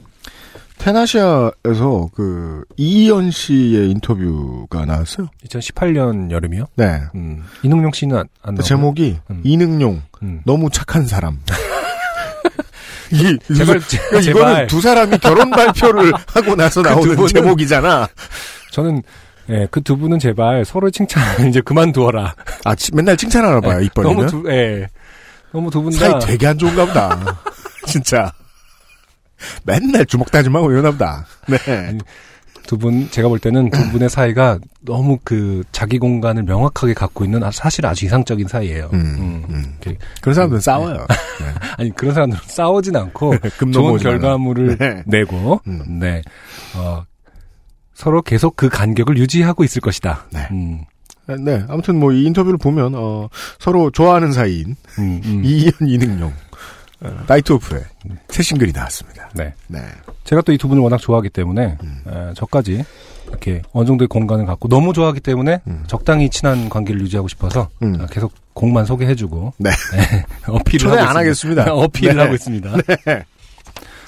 [0.78, 5.26] 테나시아에서 그 이희연 씨의 인터뷰가 나왔어요.
[5.44, 6.66] 2018년 여름이요?
[6.76, 7.00] 네.
[7.16, 8.62] 음, 이능용 씨는 안, 안 그?
[8.62, 9.40] 제목이 음.
[9.42, 10.42] 이능용 음.
[10.46, 11.40] 너무 착한 사람.
[13.12, 14.22] 이 제발, 이거- 제발.
[14.22, 18.08] 이거는 두 사람이 결혼 발표를 하고 나서 그 나오는 두 분은- 제목이잖아.
[18.72, 19.02] 저는
[19.48, 22.34] 예, 그 두 분은 제발 서로 칭찬 이제 그만두어라.
[22.64, 24.16] 아 치- 맨날 칭찬하나 봐요 이번에는.
[24.26, 24.86] 너무 두, 예.
[25.52, 26.18] 너무 두분 사이 다.
[26.20, 27.40] 되게 안 좋은가 보다.
[27.86, 28.32] 진짜.
[29.64, 31.26] 맨날 주먹 다짐하고 이러나 보다.
[31.48, 31.98] 네.
[32.66, 37.42] 두 분, 제가 볼 때는 두 분의 사이가 너무 그 자기 공간을 명확하게 갖고 있는
[37.42, 38.90] 아- 사실 아주 이상적인 사이예요.
[38.92, 39.74] 음, 음.
[39.82, 41.06] 이렇게 그런 사람들은 싸워요.
[41.78, 43.98] 아니 그런 사람들은 싸우진 않고 금 좋은.
[43.98, 45.02] 결과물을 네.
[45.06, 45.98] 내고 음.
[45.98, 46.22] 네
[46.76, 47.04] 어,
[47.94, 50.26] 서로 계속 그 간격을 유지하고 있을 것이다.
[50.32, 50.46] 네.
[50.52, 50.80] 음,
[51.44, 51.64] 네.
[51.68, 55.42] 아무튼 뭐 이 인터뷰를 보면 어, 서로 좋아하는 사이인 음, 음.
[55.44, 56.49] 이희연 이능용 어,
[57.26, 57.82] 나이트 오프의
[58.28, 59.30] 새 싱글이 나왔습니다.
[59.34, 59.52] 네.
[59.68, 59.80] 네.
[60.24, 62.02] 제가 또 이 두 분을 워낙 좋아하기 때문에 음.
[62.06, 62.84] 에, 저까지
[63.28, 65.84] 이렇게 어느 정도의 공간을 갖고 너무 좋아하기 때문에 음.
[65.86, 67.96] 적당히 친한 관계를 유지하고 싶어서 음.
[68.00, 69.70] 어, 계속 곡만 소개해주고 네.
[70.46, 71.62] 어필을 초대 하고 안 있습니다.
[71.62, 71.72] 하겠습니다.
[71.74, 72.20] 어필을 네.
[72.22, 72.76] 하고 있습니다.
[73.06, 73.24] 네.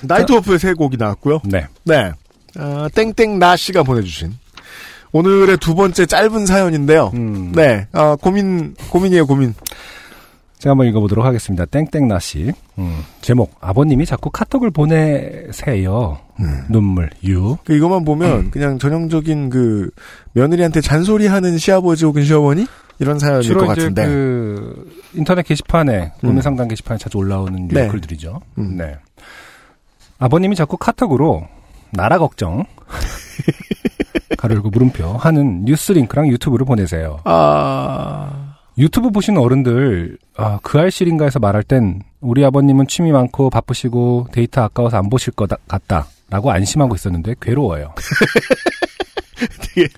[0.02, 1.40] 나이트 오프의 새 곡이 나왔고요.
[1.44, 1.66] 네.
[1.84, 2.12] 네.
[2.58, 4.36] 어, 땡땡 나 씨가 보내주신
[5.12, 7.10] 오늘의 두 번째 짧은 사연인데요.
[7.14, 7.52] 음.
[7.52, 7.86] 네.
[7.92, 9.54] 어, 고민 고민이에요 고민.
[10.62, 11.64] 제가 한번 읽어보도록 하겠습니다.
[11.64, 12.52] 땡땡나 씨.
[12.78, 16.20] 음, 제목 아버님이 자꾸 카톡을 보내세요.
[16.38, 16.62] 음.
[16.68, 17.56] 눈물 유.
[17.64, 19.90] 그 이것만 보면 그냥 전형적인 그
[20.34, 22.68] 며느리한테 잔소리하는 시아버지 혹은 시어머니
[23.00, 24.06] 이런 사연일 것 주로 이제 같은데.
[24.06, 26.28] 그 인터넷 게시판에 음.
[26.28, 27.86] 고민 상담 게시판에 자주 올라오는 네.
[27.86, 28.40] 유 글들이죠.
[28.58, 28.76] 음.
[28.76, 28.96] 네.
[30.20, 31.44] 아버님이 자꾸 카톡으로
[31.90, 32.64] 나라 걱정
[34.38, 37.18] 가르고 물음표 하는 뉴스 링크랑 유튜브를 보내세요.
[37.24, 38.51] 아.
[38.78, 44.96] 유튜브 보시는 어른들 아, 그 알실인가에서 말할 땐 우리 아버님은 취미 많고 바쁘시고 데이터 아까워서
[44.96, 47.94] 안 보실 것 같다라고 안심하고 있었는데 괴로워요.
[49.74, 49.88] 되게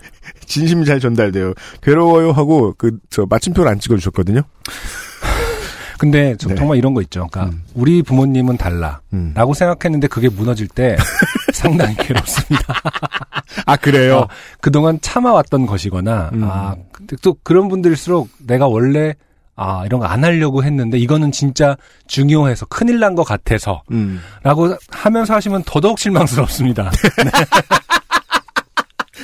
[0.47, 1.53] 진심이 잘 전달돼요.
[1.83, 4.43] 괴로워요 하고 그 저 마침표를 안 찍어 주셨거든요.
[5.99, 6.55] 근데 저- 네.
[6.57, 7.29] 정말 이런 거 있죠.
[7.31, 7.63] 그러니까 음.
[7.75, 9.01] 우리 부모님은 달라.
[9.13, 9.33] 음.
[9.35, 10.97] 라고 생각했는데 그게 무너질 때
[11.55, 12.75] 상당히 괴롭습니다.
[13.67, 14.17] 아 그래요.
[14.19, 14.29] 어,
[14.61, 16.45] 그동안 참아왔던 것이거나 음.
[16.45, 19.15] 아, 근데 또 그런 분들일수록 내가 원래
[19.57, 21.77] 아, 이런 거 안 하려고 했는데 이거는 진짜
[22.09, 24.21] 중요해서 큰일 난 것 같아서 음.
[24.43, 26.91] 라고 하면서 하시면 더더욱 실망스럽습니다.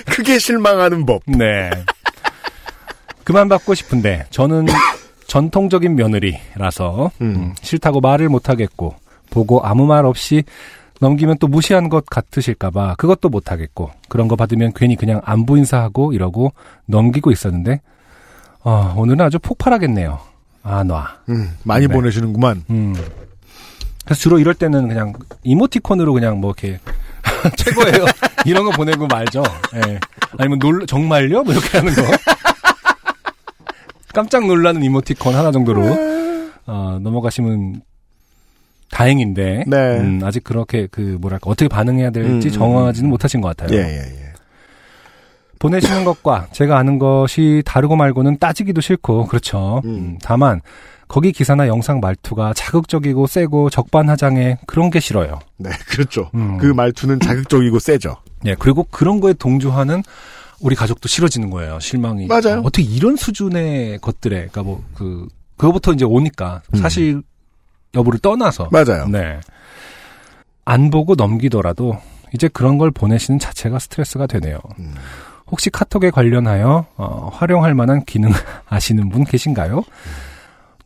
[0.06, 1.22] 크게 실망하는 법.
[1.26, 1.70] 네.
[3.24, 4.66] 그만 받고 싶은데 저는
[5.26, 7.34] 전통적인 며느리라서 음.
[7.36, 8.96] 음, 싫다고 말을 못하겠고
[9.30, 10.42] 보고 아무 말 없이
[11.00, 16.52] 넘기면 또 무시한 것 같으실까봐 그것도 못하겠고 그런 거 받으면 괜히 그냥 안부 인사하고 이러고
[16.86, 17.80] 넘기고 있었는데
[18.62, 20.18] 어, 오늘은 아주 폭발하겠네요.
[20.62, 21.08] 아 놔.
[21.30, 21.94] 음, 많이 네.
[21.94, 22.64] 보내시는구만.
[22.68, 22.94] 음.
[24.04, 26.78] 그래서 주로 이럴 때는 그냥 이모티콘으로 그냥 뭐 이렇게
[27.56, 28.04] 최고예요.
[28.44, 29.42] 이런 거 보내고 말죠.
[29.74, 29.98] 예.
[30.38, 31.42] 아니면 놀 정말요?
[31.42, 32.02] 뭐 이렇게 하는 거.
[34.12, 37.80] 깜짝 놀라는 이모티콘 하나 정도로 어, 넘어가시면
[38.90, 39.98] 다행인데 네.
[39.98, 43.78] 음, 아직 그렇게 그 뭐랄까 어떻게 반응해야 될지 음, 정하지는 못하신 것 같아요.
[43.78, 44.32] 예, 예, 예.
[45.58, 49.82] 보내시는 것과 제가 아는 것이 다르고 말고는 따지기도 싫고 그렇죠.
[49.84, 49.90] 음.
[49.90, 50.60] 음, 다만
[51.06, 55.38] 거기 기사나 영상 말투가 자극적이고 세고 적반하장해 그런 게 싫어요.
[55.56, 56.30] 네, 그렇죠.
[56.34, 56.56] 음.
[56.58, 58.16] 그 말투는 자극적이고 세죠.
[58.46, 60.02] 예, 그리고 그런 거에 동조하는
[60.60, 61.78] 우리 가족도 싫어지는 거예요.
[61.80, 62.26] 실망이.
[62.26, 62.58] 맞아요.
[62.58, 65.26] 어, 어떻게 이런 수준의 것들에, 그러니까 뭐 그
[65.60, 66.78] 그거부터 이제 오니까 음.
[66.78, 67.22] 사실
[67.94, 69.06] 여부를 떠나서 맞아요.
[69.08, 69.40] 네.
[70.64, 71.98] 안 보고 넘기더라도
[72.32, 74.58] 이제 그런 걸 보내시는 자체가 스트레스가 되네요.
[74.78, 74.94] 음.
[75.50, 78.30] 혹시 카톡에 관련하여 어, 활용할 만한 기능
[78.68, 79.82] 아시는 분 계신가요?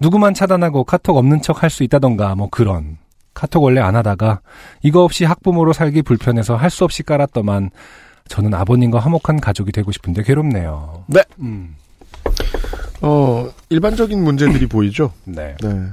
[0.00, 2.96] 누구만 차단하고 카톡 없는 척 할 수 있다던가 뭐 그런
[3.34, 4.40] 카톡 원래 안 하다가
[4.82, 7.70] 이거 없이 학부모로 살기 불편해서 할 수 없이 깔았더만
[8.28, 11.04] 저는 아버님과 화목한 가족이 되고 싶은데 괴롭네요.
[11.08, 11.22] 네.
[11.40, 11.76] 음.
[13.02, 15.12] 어, 일반적인 문제들이 보이죠?
[15.24, 15.54] 네.
[15.62, 15.88] 네.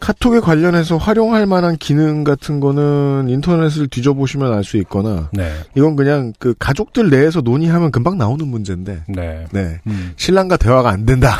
[0.00, 5.52] 카톡에 관련해서 활용할 만한 기능 같은 거는 인터넷을 뒤져보시면 알 수 있거나, 네.
[5.74, 9.46] 이건 그냥 그 가족들 내에서 논의하면 금방 나오는 문제인데, 네.
[9.52, 9.80] 네.
[9.86, 10.12] 음.
[10.16, 11.36] 신랑과 대화가 안 된다.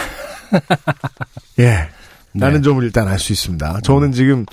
[1.59, 1.89] 예.
[2.33, 2.41] 네.
[2.41, 3.81] 라는 점을 일단 알 수 있습니다.
[3.83, 4.45] 저는 지금,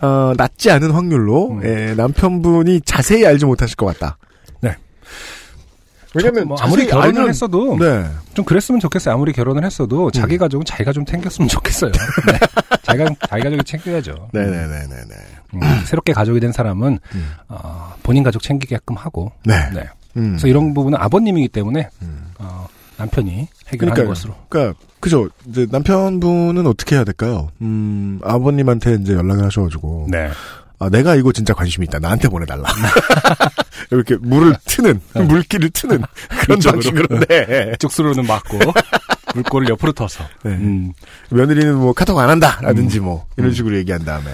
[0.00, 1.64] 어, 낮지 않은 확률로, 음.
[1.64, 4.16] 예, 남편분이 자세히 알지 못하실 것 같다.
[6.14, 8.06] 왜냐면 뭐 아무리 결혼을 알면- 했어도 네.
[8.34, 9.14] 좀 그랬으면 좋겠어요.
[9.14, 11.92] 아무리 결혼을 했어도 자기 가족은 자기가 좀 챙겼으면 좋겠어요.
[12.32, 12.38] 네.
[12.82, 14.28] 자기가 자기 가족이 챙겨야죠.
[14.32, 15.14] 네네네네네.
[15.54, 16.98] 음, 새롭게 가족이 된 사람은
[17.48, 19.32] 어, 본인 가족 챙기게끔 하고.
[19.44, 19.54] 네.
[20.16, 20.30] 음.
[20.32, 21.88] 그래서 이런 부분은 아버님이기 때문에
[22.38, 24.08] 어, 남편이 해결하는 그러니까요.
[24.08, 24.34] 것으로.
[24.48, 25.28] 그러니까 그죠.
[25.46, 27.48] 이제 남편분은 어떻게 해야 될까요?
[27.60, 30.08] 음, 아버님한테 이제 연락을 하셔가지고.
[30.10, 30.30] 네.
[30.80, 31.98] 아, 내가 이거 진짜 관심이 있다.
[31.98, 32.64] 나한테 보내달라.
[33.90, 36.60] 이렇게 물을 트는, 물기를 트는 그런.
[36.60, 37.20] 방식으로.
[37.26, 37.72] 네.
[37.78, 38.58] 쪽수로는 맞고
[39.34, 40.24] 물꼬를 옆으로 터서.
[40.44, 40.52] 네.
[40.52, 40.92] 음.
[41.30, 42.58] 며느리는 뭐 카톡 안 한다.
[42.62, 44.30] 라든지 뭐, 이런 식으로 얘기한 다음에.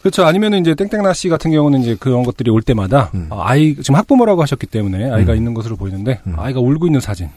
[0.00, 0.24] 그렇죠.
[0.26, 3.26] 아니면은 이제 땡땡나 씨 같은 경우는 이제 그런 것들이 올 때마다 음.
[3.30, 7.30] 어, 아이 지금 학부모라고 하셨기 때문에 아이가 있는 것으로 보이는데 아이가 울고 있는 사진.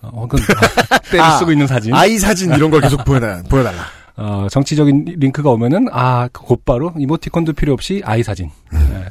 [0.00, 0.44] 어, 그건
[1.10, 1.92] 때를 아, 쓰고 있는 사진.
[1.94, 3.42] 아이 사진 이런 걸 계속 보여달라.
[3.42, 3.84] 보여달라.
[4.16, 8.50] 어, 정치적인 링크가 오면은 아 곧바로 이모티콘도 필요 없이 아이 사진.
[8.72, 8.88] 음.
[8.92, 9.04] 네.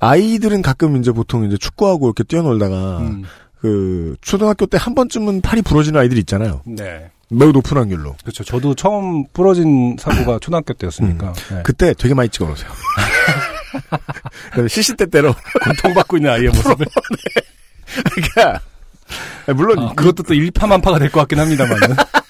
[0.00, 3.22] 아이들은 가끔 이제 보통 이제 축구하고 이렇게 뛰어놀다가, 음.
[3.60, 6.62] 그, 초등학교 때 한 번쯤은 팔이 부러지는 아이들이 있잖아요.
[6.66, 7.10] 네.
[7.30, 8.16] 매우 높은 확률로.
[8.22, 8.42] 그렇죠.
[8.42, 11.32] 저도 처음 부러진 사고가 초등학교 때였으니까.
[11.50, 11.62] 네.
[11.62, 12.68] 그때 되게 많이 찍어놓으세요.
[14.68, 15.34] 시시때때로
[15.64, 16.86] 고통받고 있는 아이의 모습을.
[18.12, 18.60] 그러니까
[19.54, 21.96] 물론 아, 그것도 또 일파만파가 될 것 같긴 합니다만은.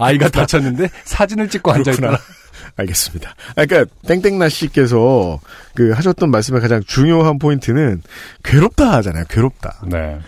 [0.00, 2.18] 아이가 다쳤는데 사진을 찍고 앉아있구나.
[2.76, 3.34] 알겠습니다.
[3.56, 5.40] 아, 그러니까 땡땡나 씨께서
[5.74, 8.02] 그 하셨던 말씀의 가장 중요한 포인트는
[8.42, 9.24] 괴롭다 하잖아요.
[9.28, 9.82] 괴롭다.
[9.86, 10.18] 네.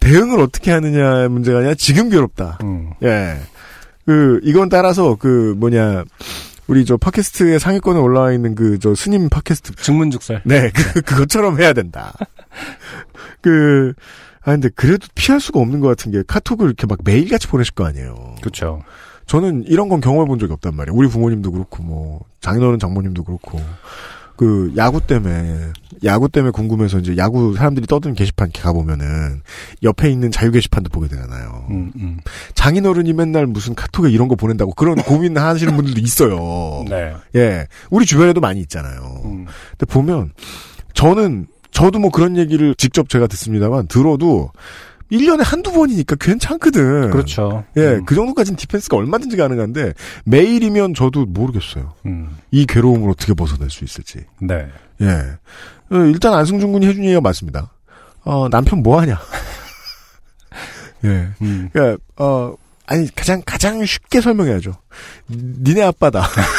[0.00, 2.58] 대응을 어떻게 하느냐의 문제가 아니라 지금 괴롭다.
[2.62, 2.90] 음.
[3.02, 3.38] 예.
[4.06, 6.04] 그 이건 따라서 그 뭐냐
[6.66, 10.42] 우리 저 팟캐스트의 상위권에 올라와 있는 그 저 스님 팟캐스트 증문죽살.
[10.44, 12.12] 네, 그, 그것처럼 해야 된다.
[13.40, 13.94] 그,
[14.48, 17.84] 아, 근데 그래도 피할 수가 없는 것 같은 게 카톡을 이렇게 막 매일같이 보내실 거
[17.84, 18.36] 아니에요.
[18.40, 18.82] 그렇죠.
[19.26, 20.96] 저는 이런 건 경험해 본 적이 없단 말이에요.
[20.96, 23.60] 우리 부모님도 그렇고, 뭐, 장인어른 장모님도 그렇고.
[24.36, 25.72] 그, 야구 때문에,
[26.04, 29.42] 야구 때문에 궁금해서 이제 야구 사람들이 떠드는 게시판 이렇게 가보면은,
[29.82, 31.66] 옆에 있는 자유 게시판도 보게 되잖아요.
[31.68, 32.18] 음, 음.
[32.54, 36.84] 장인어른이 맨날 무슨 카톡에 이런 거 보낸다고 그런 고민 하시는 분들도 있어요.
[36.88, 37.14] 네.
[37.34, 37.66] 예.
[37.90, 39.20] 우리 주변에도 많이 있잖아요.
[39.26, 39.44] 음.
[39.76, 40.32] 근데 보면
[40.94, 44.50] 저는 저도 뭐 그런 얘기를 직접 제가 듣습니다만 들어도
[45.10, 47.10] 1년에 한두 번이니까 괜찮거든.
[47.10, 47.64] 그렇죠.
[47.76, 48.04] 예, 음.
[48.04, 49.94] 그 정도까지는 디펜스가 얼마든지 가능한데
[50.24, 51.94] 매일이면 저도 모르겠어요.
[52.06, 52.36] 음.
[52.50, 54.24] 이 괴로움을 어떻게 벗어낼 수 있을지.
[54.40, 54.68] 네.
[55.00, 55.06] 예.
[55.90, 57.72] 어, 일단 안승준 군이 해준 얘기가 맞습니다.
[58.24, 59.18] 어, 남편 뭐 하냐?
[61.04, 61.28] 예.
[61.40, 61.70] 음.
[61.72, 62.54] 그러니까 어
[62.86, 64.72] 아니 가장 가장 쉽게 설명해야죠.
[65.28, 66.26] 니네 아빠다.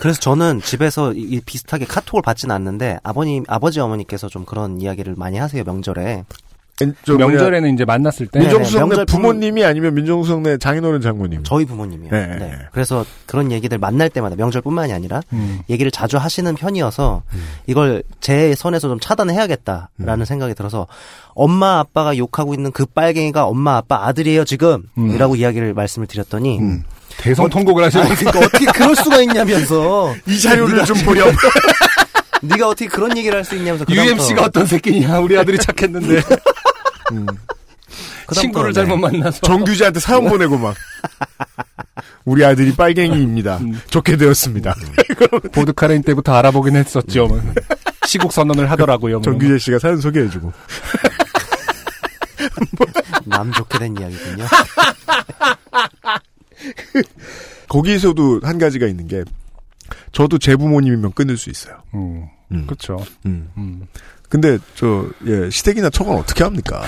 [0.00, 5.14] 그래서 저는 집에서 이- 이 비슷하게 카톡을 받지는 않는데 아버님 아버지 어머니께서 좀 그런 이야기를
[5.16, 6.24] 많이 하세요 명절에
[7.06, 11.42] 명절에는 이제 만났을 때 민정수석네 명절 부모님이 아니면 민정수석네 장인어른 장모님.
[11.44, 12.10] 저희 부모님이요.
[12.10, 12.26] 네.
[12.38, 12.52] 네.
[12.72, 15.58] 그래서 그런 얘기들 만날 때마다 명절뿐만이 아니라 음.
[15.68, 17.22] 얘기를 자주 하시는 편이어서
[17.66, 20.86] 이걸 제 선에서 좀 차단해야겠다라는 생각이 들어서
[21.34, 25.10] 엄마 아빠가 욕하고 있는 그 빨갱이가 엄마 아빠 아들이에요 지금 음.
[25.10, 26.60] 이라고 이야기를 말씀을 드렸더니
[27.16, 31.34] 대성 통곡을 하시는 아니, 그러니까 어떻게 그럴 수가 있냐면서 이 자료를 좀 보렴.
[32.42, 36.22] 네가 어떻게 그런 얘기를 할 수 있냐면서 UMC가 어떤 새끼냐 우리 아들이 착했는데
[37.10, 38.74] 그다음부터 친구를 네.
[38.74, 40.74] 잘못 만나서 정규제한테 사연 보내고 막.
[42.24, 43.58] 우리 아들이 빨갱이입니다.
[43.90, 44.74] 좋게 되었습니다.
[45.52, 47.26] 보드카레인 때부터 알아보긴 했었죠.
[47.26, 47.42] 뭐.
[48.06, 49.16] 시국 선언을 하더라고요.
[49.16, 49.22] 뭐.
[49.22, 50.52] 정규제 씨가 사연 소개해주고.
[53.24, 54.46] 남 좋게 된 이야기군요.
[57.68, 59.24] 거기에서도 한 가지가 있는 게
[60.12, 61.76] 저도 제 부모님이면 끊을 수 있어요.
[61.94, 62.66] 음, 음.
[62.66, 62.98] 그렇죠.
[63.26, 63.50] 음.
[63.56, 63.86] 음.
[64.28, 66.82] 근데 저 예, 시댁이나 척은 어떻게 합니까?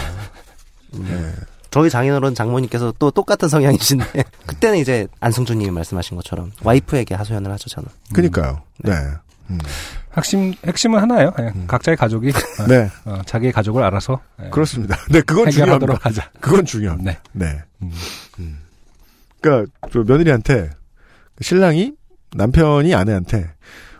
[0.95, 1.33] 예.
[1.71, 7.89] 저희 장인어른 장모님께서 또 똑같은 성향이신데 그때는 이제 안승준님이 말씀하신 것처럼 와이프에게 하소연을 하죠 저는.
[8.13, 8.63] 그니까요.
[8.79, 8.93] 네.
[9.51, 9.59] 음.
[10.17, 11.33] 핵심 핵심은 하나예요.
[11.41, 12.91] 예, 각자의 가족이 어, 네.
[13.07, 14.97] 어, 자기의 가족을 알아서 예, 그렇습니다.
[15.11, 15.63] 네, 그건 중요합니다.
[15.63, 16.31] 해결하도록 하자.
[16.41, 17.11] 그건 중요합니다.
[17.11, 17.19] 네.
[17.33, 17.63] 네.
[17.81, 17.91] 음.
[18.39, 18.59] 음.
[19.43, 20.71] 그러니까 저 며느리한테
[21.41, 21.93] 신랑이
[22.35, 23.51] 남편이 아내한테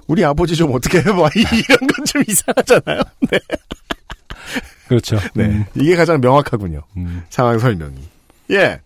[0.07, 3.03] 우리 아버지 좀 어떻게 해봐 이런 건 좀 이상하잖아요.
[3.31, 3.39] 네.
[4.89, 5.19] 그렇죠.
[5.35, 5.45] 네.
[5.47, 6.83] 음, 이게 가장 명확하군요.
[6.97, 7.23] 음.
[7.31, 7.97] 상황 설명이.
[8.51, 8.81] 예.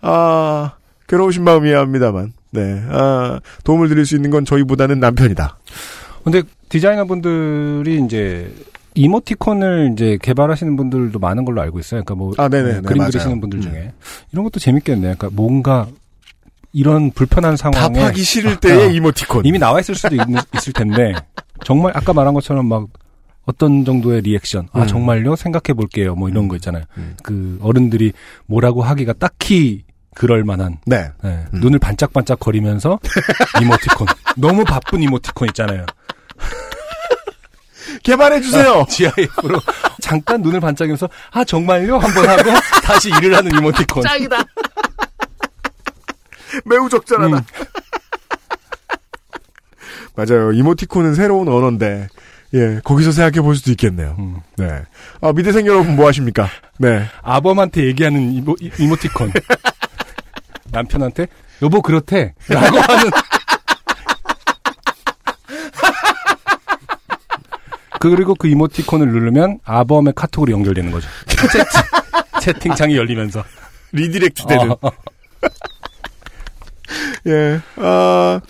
[0.00, 0.72] 아,
[1.08, 2.32] 괴로우신 마음 이해합니다만.
[2.52, 2.82] 네.
[2.88, 5.58] 아, 도움을 드릴 수 있는 건 저희보다는 남편이다.
[6.24, 8.52] 근데 디자이너분들이 이제
[8.96, 12.02] 이모티콘을 이제 개발하시는 분들도 많은 걸로 알고 있어요.
[12.02, 13.10] 그러니까 뭐 아, 네네, 예, 네, 그림 맞아요.
[13.10, 13.62] 그리시는 분들 음.
[13.62, 13.92] 중에
[14.32, 15.14] 이런 것도 재밌겠네요.
[15.16, 15.86] 그러니까 뭔가
[16.72, 19.46] 이런 불편한 상황에 답하기 싫을 아, 때의 어, 이모티콘.
[19.46, 20.20] 이미 나와 있을 수도 있,
[20.56, 21.14] 있을 텐데
[21.64, 22.88] 정말 아까 말한 것처럼 막
[23.46, 24.86] 어떤 정도의 리액션 아 음.
[24.86, 27.16] 정말요 생각해 볼게요 뭐 이런 거 있잖아요 음.
[27.22, 28.12] 그 어른들이
[28.46, 29.84] 뭐라고 하기가 딱히
[30.14, 31.10] 그럴 만한 네.
[31.22, 31.60] 네, 음.
[31.60, 32.98] 눈을 반짝반짝 거리면서
[33.62, 35.86] 이모티콘 너무 바쁜 이모티콘 있잖아요
[38.02, 38.84] 개발해 주세요.
[38.88, 39.60] GIF로
[40.00, 41.98] 잠깐 눈을 반짝이면서 아 정말요?
[41.98, 42.50] 한번 하고
[42.82, 44.02] 다시 일을 하는 이모티콘.
[44.02, 44.36] 짱이다.
[46.64, 47.36] 매우 적절하다.
[47.36, 47.40] 음.
[50.14, 50.52] 맞아요.
[50.52, 52.08] 이모티콘은 새로운 언어인데,
[52.54, 54.16] 예, 거기서 생각해 볼 수도 있겠네요.
[54.18, 54.36] 음.
[54.56, 54.82] 네.
[55.20, 56.48] 아, 미대생 여러분 뭐 하십니까?
[56.78, 57.06] 네.
[57.22, 59.32] 아범한테 얘기하는 이모, 이- 이모티콘.
[60.72, 61.26] 남편한테
[61.62, 63.10] 여보 그렇대 라고 하는
[68.00, 71.08] 그리고 그 이모티콘을 누르면 아범의 카톡으로 연결되는 거죠.
[71.26, 71.64] 채팅,
[72.40, 73.44] 채팅창이 열리면서
[73.92, 74.72] redirect 되는.
[74.72, 74.78] 어.
[77.26, 78.40] 예, 아,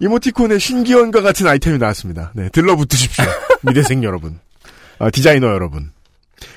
[0.00, 2.32] 이모티콘의 신기원과 같은 아이템이 나왔습니다.
[2.34, 3.24] 네, 들러붙으십시오.
[3.62, 4.38] 미대생 여러분.
[4.98, 5.92] 아, 디자이너 여러분.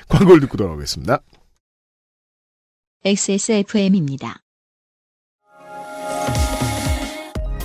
[0.08, 1.20] 광고를 듣고 돌아오겠습니다.
[3.04, 4.41] XSFM입니다.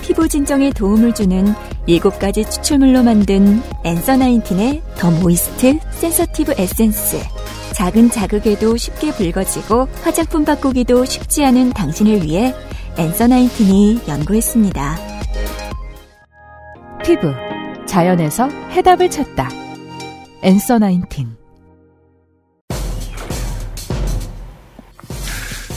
[0.08, 1.54] 피부 진정에 도움을 주는
[1.86, 7.20] 7가지 추출물로 만든 엔서 나인틴의 더 모이스트 센서티브 에센스.
[7.74, 12.54] 작은 자극에도 쉽게 붉어지고 화장품 바꾸기도 쉽지 않은 당신을 위해
[12.96, 14.98] Answer Nineteen이 연구했습니다.
[17.04, 17.30] 피부
[17.86, 19.50] 자연에서 해답을 찾다.
[20.42, 21.36] 엔서 나인틴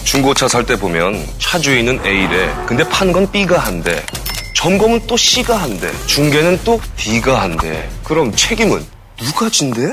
[0.06, 2.50] 중고차 살 때 보면 차 주인은 A래.
[2.66, 4.02] 근데 판건 B가 한대.
[4.62, 5.92] 점검은 또 C가 한대.
[6.06, 7.90] 중개는 또 D가 한대.
[8.04, 8.86] 그럼 책임은
[9.18, 9.92] 누가 진대?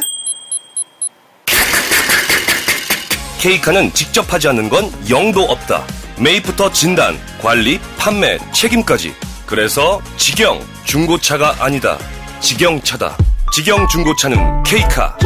[3.41, 5.87] 케이카는 직접 하지 않는 건 영도 없다.
[6.19, 9.15] 매입부터 진단, 관리, 판매, 책임까지.
[9.47, 11.97] 그래서 직영 중고차가 아니다.
[12.41, 13.17] 직영차다.
[13.55, 15.17] 직영 중고차는 케이카.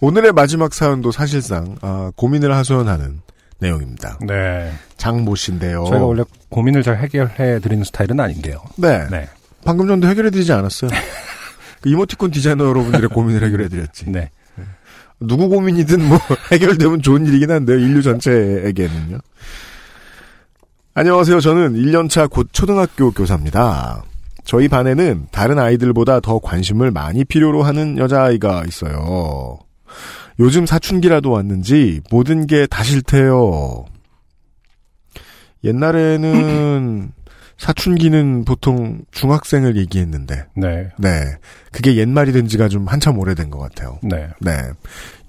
[0.00, 3.22] 오늘의 마지막 사연도 사실상, 아, 고민을 하소연하는
[3.62, 4.18] 내용입니다.
[4.26, 4.72] 네.
[4.98, 5.84] 장모 씨인데요.
[5.86, 8.62] 저희가 원래 고민을 잘 해결해 드리는 스타일은 아닌데요.
[8.76, 9.06] 네.
[9.10, 9.28] 네.
[9.64, 10.90] 방금 전도 해결해 드리지 않았어요.
[11.80, 14.10] 그 이모티콘 디자이너 여러분들의 고민을 해결해 드렸지.
[14.10, 14.30] 네.
[15.20, 16.18] 누구 고민이든 뭐
[16.50, 17.78] 해결되면 좋은 일이긴 한데요.
[17.78, 19.18] 인류 전체에게는요.
[20.94, 21.40] 안녕하세요.
[21.40, 24.02] 저는 1년차 곧 초등학교 교사입니다.
[24.44, 29.58] 저희 반에는 다른 아이들보다 더 관심을 많이 필요로 하는 여자아이가 있어요.
[30.40, 33.84] 요즘 사춘기라도 왔는지 모든 게 다 싫대요.
[35.64, 37.12] 옛날에는
[37.58, 40.88] 사춘기는 보통 중학생을 얘기했는데, 네.
[40.98, 41.36] 네.
[41.70, 44.00] 그게 옛말이 된 지가 좀 한참 오래된 것 같아요.
[44.02, 44.28] 네.
[44.40, 44.50] 네.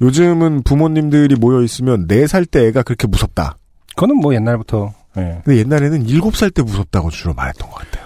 [0.02, 3.58] 요즘은 부모님들이 모여 있으면 4살 때 애가 그렇게 무섭다.
[3.90, 5.42] 그거는 뭐 옛날부터 예.
[5.46, 8.04] 근데 옛날에는 7살 때 무섭다고 주로 말했던 것 같아요.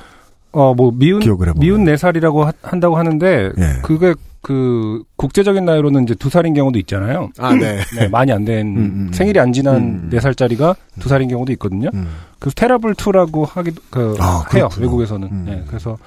[0.58, 1.20] 어, 뭐, 미운.
[1.58, 3.82] 미운 4살이라고 하- 한다고 하는데, 예.
[3.84, 7.30] 그게, 그, 국제적인 나이로는 이제 2살인 경우도 있잖아요.
[7.38, 8.08] 아, 네.
[8.10, 9.12] 많이 안 된, 음, 음.
[9.14, 10.10] 생일이 안 지난 음.
[10.12, 11.89] 4살짜리가 2살인 경우도 있거든요.
[11.93, 12.08] 음.
[12.39, 14.68] 그래서 테라블2라고 하기도, 그, 아, 해요.
[14.80, 15.28] 외국에서는.
[15.32, 15.45] 음.
[15.49, 15.97] 예, 그래서,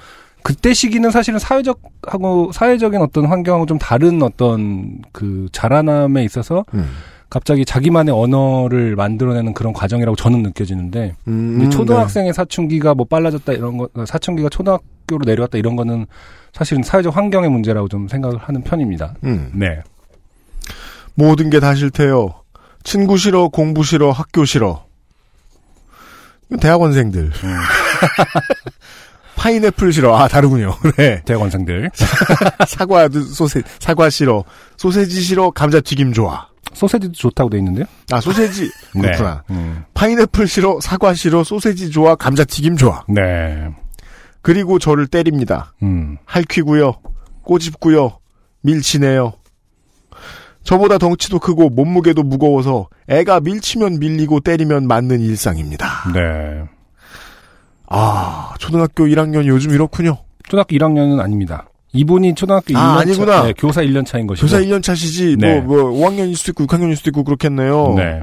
[0.43, 6.89] 그때 시기는 사실은 사회적하고, 사회적인 어떤 환경하고 좀 다른 어떤 그 자라남에 있어서, 음.
[7.31, 13.77] 갑자기 자기만의 언어를 만들어내는 그런 과정이라고 저는 느껴지는데, 음, 근데 초등학생의 사춘기가 뭐 빨라졌다 이런
[13.77, 16.05] 거 사춘기가 초등학교로 내려왔다 이런 거는
[16.53, 19.15] 사실은 사회적 환경의 문제라고 좀 생각을 하는 편입니다.
[19.23, 19.49] 음.
[19.55, 19.79] 네.
[21.15, 22.35] 모든 게 다 싫대요.
[22.83, 24.83] 친구 싫어, 공부 싫어, 학교 싫어.
[26.59, 27.31] 대학원생들.
[27.43, 27.55] 음.
[29.37, 30.17] 파인애플 싫어.
[30.17, 30.75] 아, 다르군요.
[30.97, 31.21] 네.
[31.23, 31.91] 대학원생들
[32.67, 34.43] 사과, 소세, 사과 싫어.
[34.75, 36.50] 소세지 싫어, 감자튀김 좋아.
[36.73, 37.85] 소세지도 좋다고 돼 있는데요.
[38.11, 38.69] 아, 소세지.
[38.93, 39.43] 그렇구나.
[39.47, 39.55] 네.
[39.55, 39.83] 음.
[39.93, 43.03] 파인애플 싫어, 사과 싫어, 소세지 좋아, 감자튀김 좋아.
[43.07, 43.67] 네.
[44.41, 45.73] 그리고 저를 때립니다.
[45.83, 46.17] 음.
[46.25, 46.95] 할퀴고요.
[47.43, 48.19] 꼬집고요.
[48.61, 49.33] 밀치네요.
[50.63, 56.11] 저보다 덩치도 크고 몸무게도 무거워서 애가 밀치면 밀리고 때리면 맞는 일상입니다.
[56.13, 56.63] 네.
[57.87, 60.17] 아, 초등학교 1학년 요즘 이렇군요.
[60.43, 61.67] 초등학교 1학년은 아닙니다.
[61.93, 63.31] 이분이 초등학교 아, 1년 아니구나.
[63.33, 64.45] 차, 네, 교사 1년 차인 것이고.
[64.45, 65.59] 교사 1년 차시지, 네.
[65.59, 67.93] 뭐, 뭐, 5학년일 수도 있고, 6학년일 수도 있고, 그렇겠네요.
[67.95, 68.21] 네.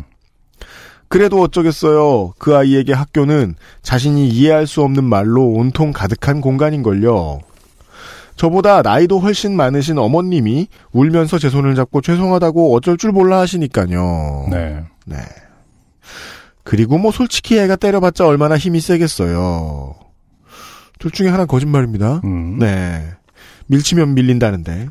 [1.09, 2.35] 그래도 어쩌겠어요.
[2.39, 7.41] 그 아이에게 학교는 자신이 이해할 수 없는 말로 온통 가득한 공간인걸요.
[8.37, 14.47] 저보다 나이도 훨씬 많으신 어머님이 울면서 제 손을 잡고 죄송하다고 어쩔 줄 몰라 하시니까요.
[14.51, 14.85] 네.
[15.07, 15.17] 네.
[16.63, 19.95] 그리고 뭐 솔직히 애가 때려봤자 얼마나 힘이 세겠어요.
[20.99, 22.21] 둘 중에 하나 는 거짓말입니다.
[22.25, 22.59] 음.
[22.59, 23.09] 네.
[23.69, 24.89] 밀치면 밀린다는데.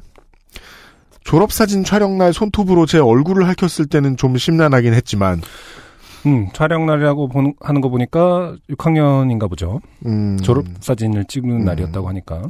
[1.24, 5.42] 졸업사진 촬영날 손톱으로 제 얼굴을 핥혔을 때는 좀 심란하긴 했지만,
[6.26, 9.82] 음, 촬영 날이라고 보는, 하는 거 보니까 6학년인가 보죠.
[10.06, 12.44] 음, 졸업 사진을 찍는 날이었다고 하니까.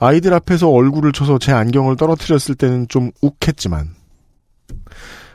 [0.00, 3.90] 아이들 앞에서 얼굴을 쳐서 제 안경을 떨어뜨렸을 때는 좀 욱했지만,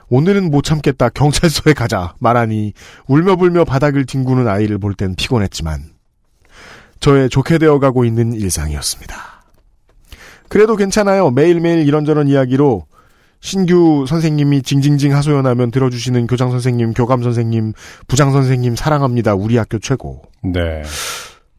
[0.10, 2.74] 오늘은 못 참겠다 경찰서에 가자 말하니
[3.08, 5.82] 울며불며 바닥을 뒹구는 아이를 볼 땐 피곤했지만,
[7.00, 9.16] 저의 좋게 되어가고 있는 일상이었습니다.
[10.52, 11.32] 그래도 괜찮아요.
[11.32, 12.86] 매일매일 이런저런 이야기로
[13.40, 17.72] 신규 선생님이 징징징 하소연하면 들어주시는 교장 선생님, 교감 선생님,
[18.06, 19.34] 부장 선생님 사랑합니다.
[19.34, 20.24] 우리 학교 최고.
[20.44, 20.84] 네.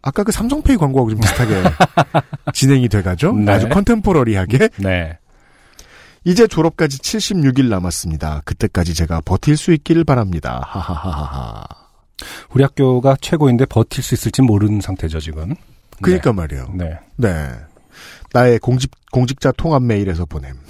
[0.03, 1.62] 아까 그 삼성페이 광고하고 좀 비슷하게
[2.53, 3.32] 진행이 돼가죠.
[3.32, 3.51] 네.
[3.51, 4.68] 아주 컨템포러리하게.
[4.76, 5.16] 네.
[6.24, 8.43] 이제 졸업까지 76일 남았습니다.
[8.45, 10.61] 그때까지 제가 버틸 수 있기를 바랍니다.
[10.66, 11.64] 하하하하.
[12.51, 15.55] 우리 학교가 최고인데 버틸 수 있을지 모르는 상태죠, 지금.
[16.03, 16.66] 그니까 말이에요.
[16.74, 16.99] 네.
[17.16, 17.53] 네.
[18.33, 20.57] 나의 공직, 공직자 통합 메일에서 보냄.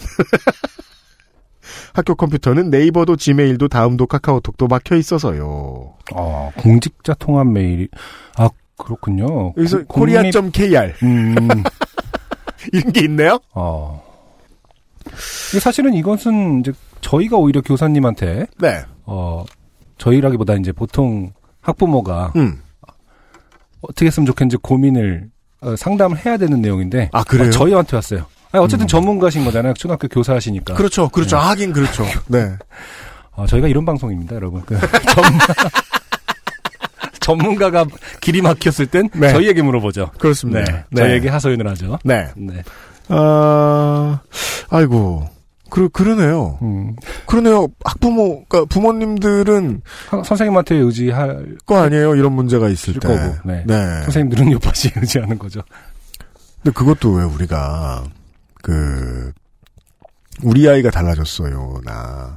[1.95, 5.95] 학교 컴퓨터는 네이버도 지메일도 다음도 카카오톡도 막혀 있어서요.
[6.15, 7.89] 어, 공직자 통합 메일이,
[8.37, 9.53] 아, 그렇군요.
[9.57, 11.37] 여기서 고- 국립- 코리아.kr 음,
[12.73, 13.39] 이런 게 있네요.
[13.55, 14.03] 어.
[15.61, 18.83] 사실은 이것은 이제 저희가 오히려 교사님한테, 네.
[19.05, 19.45] 어,
[19.99, 22.61] 저희라기보다 이제 보통 학부모가 음.
[23.83, 25.33] 어떻게 했으면 좋겠는지 고민을 어,
[25.77, 27.49] 상담을 해야 되는 내용인데, 아, 그래요?
[27.49, 28.27] 어, 저희한테 왔어요.
[28.53, 28.89] 아니, 어쨌든 음.
[28.89, 29.75] 전문가신 거잖아요.
[29.75, 30.75] 초등학교 교사하시니까.
[30.75, 31.09] 그렇죠.
[31.09, 31.37] 그렇죠.
[31.37, 31.43] 네.
[31.43, 32.05] 하긴 그렇죠.
[32.27, 32.53] 네.
[33.35, 34.63] 어, 저희가 이런 방송입니다, 여러분.
[34.67, 34.79] 그
[35.15, 35.39] 전문,
[37.21, 37.87] 전문가가
[38.21, 39.31] 길이 막혔을 땐 네.
[39.33, 40.11] 저희에게 물어보죠.
[40.19, 40.61] 그렇습니다.
[40.61, 40.85] 네.
[40.91, 41.03] 네.
[41.03, 41.99] 저희에게 하소연을 하죠.
[42.05, 42.29] 네.
[42.37, 42.63] 네.
[43.09, 44.21] 아,
[44.69, 45.29] 아이고.
[45.73, 46.59] 그, 그러네요.
[46.61, 46.95] 음.
[47.27, 47.67] 그러네요.
[47.85, 52.15] 학부모, 그러니까 부모님들은 하- 선생님한테 의지할 거 아니에요.
[52.15, 53.09] 이런 문제가 있을 때.
[53.09, 53.37] 거고.
[53.49, 53.65] 네.
[54.05, 55.63] 선생님들은 요파시 의지하는 거죠.
[56.63, 58.05] 근데 그것도 왜 우리가
[58.63, 59.33] 그
[60.43, 61.81] 우리 아이가 달라졌어요.
[61.85, 62.37] 나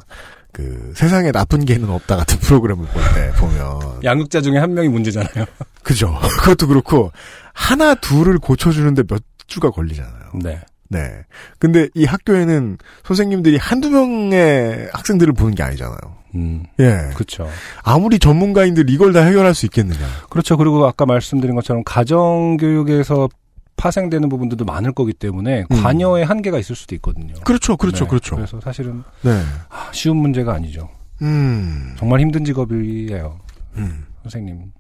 [0.52, 5.44] 그 세상에 나쁜 개는 없다 같은 프로그램을 볼 때 보면 양육자 중에 한 명이 문제잖아요.
[5.84, 6.18] 그죠.
[6.40, 7.12] 그것도 그렇고
[7.54, 10.32] 하나 둘을 고쳐주는데 몇 주가 걸리잖아요.
[10.42, 10.62] 네.
[10.90, 11.24] 네.
[11.60, 15.98] 근데 이 학교에는 선생님들이 한두 명의 학생들을 보는 게 아니잖아요.
[16.36, 16.64] 음.
[16.80, 17.10] 예.
[17.14, 17.48] 그렇죠.
[17.84, 20.00] 아무리 전문가인들 이걸 다 해결할 수 있겠느냐.
[20.30, 20.58] 그렇죠.
[20.58, 23.30] 그리고 아까 말씀드린 것처럼 가정 교육에서
[23.78, 25.82] 파생되는 부분들도 많을 거기 때문에 음.
[25.82, 27.34] 관여의 한계가 있을 수도 있거든요.
[27.44, 27.78] 그렇죠.
[27.78, 28.06] 그렇죠.
[28.06, 28.10] 네.
[28.10, 28.36] 그렇죠.
[28.36, 29.42] 그래서 사실은 네.
[29.70, 30.90] 아, 쉬운 문제가 아니죠.
[31.22, 31.96] 음.
[31.98, 33.40] 정말 힘든 직업이에요.
[33.78, 34.06] 음.
[34.24, 34.72] 선생님.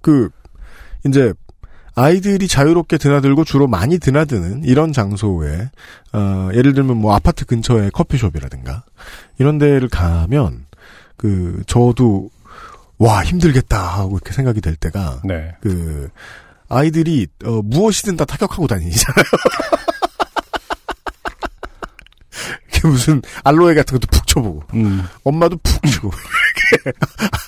[0.00, 0.30] 그
[1.06, 1.32] 이제
[1.94, 5.70] 아이들이 자유롭게 드나들고 주로 많이 드나드는 이런 장소에
[6.12, 8.84] 어, 예를 들면 뭐 아파트 근처에 커피숍이라든가
[9.38, 10.66] 이런 데를 가면
[11.16, 12.30] 그 저도
[12.98, 15.54] 와 힘들겠다 하고 이렇게 생각이 될 때가 네.
[15.60, 16.08] 그
[16.68, 19.24] 아이들이 어, 무엇이든 다 타격하고 다니잖아요.
[22.70, 25.04] 이렇게 무슨 알로에 같은 것도 푹 쳐보고 음.
[25.24, 26.10] 엄마도 푹 치고
[26.74, 26.98] 이렇게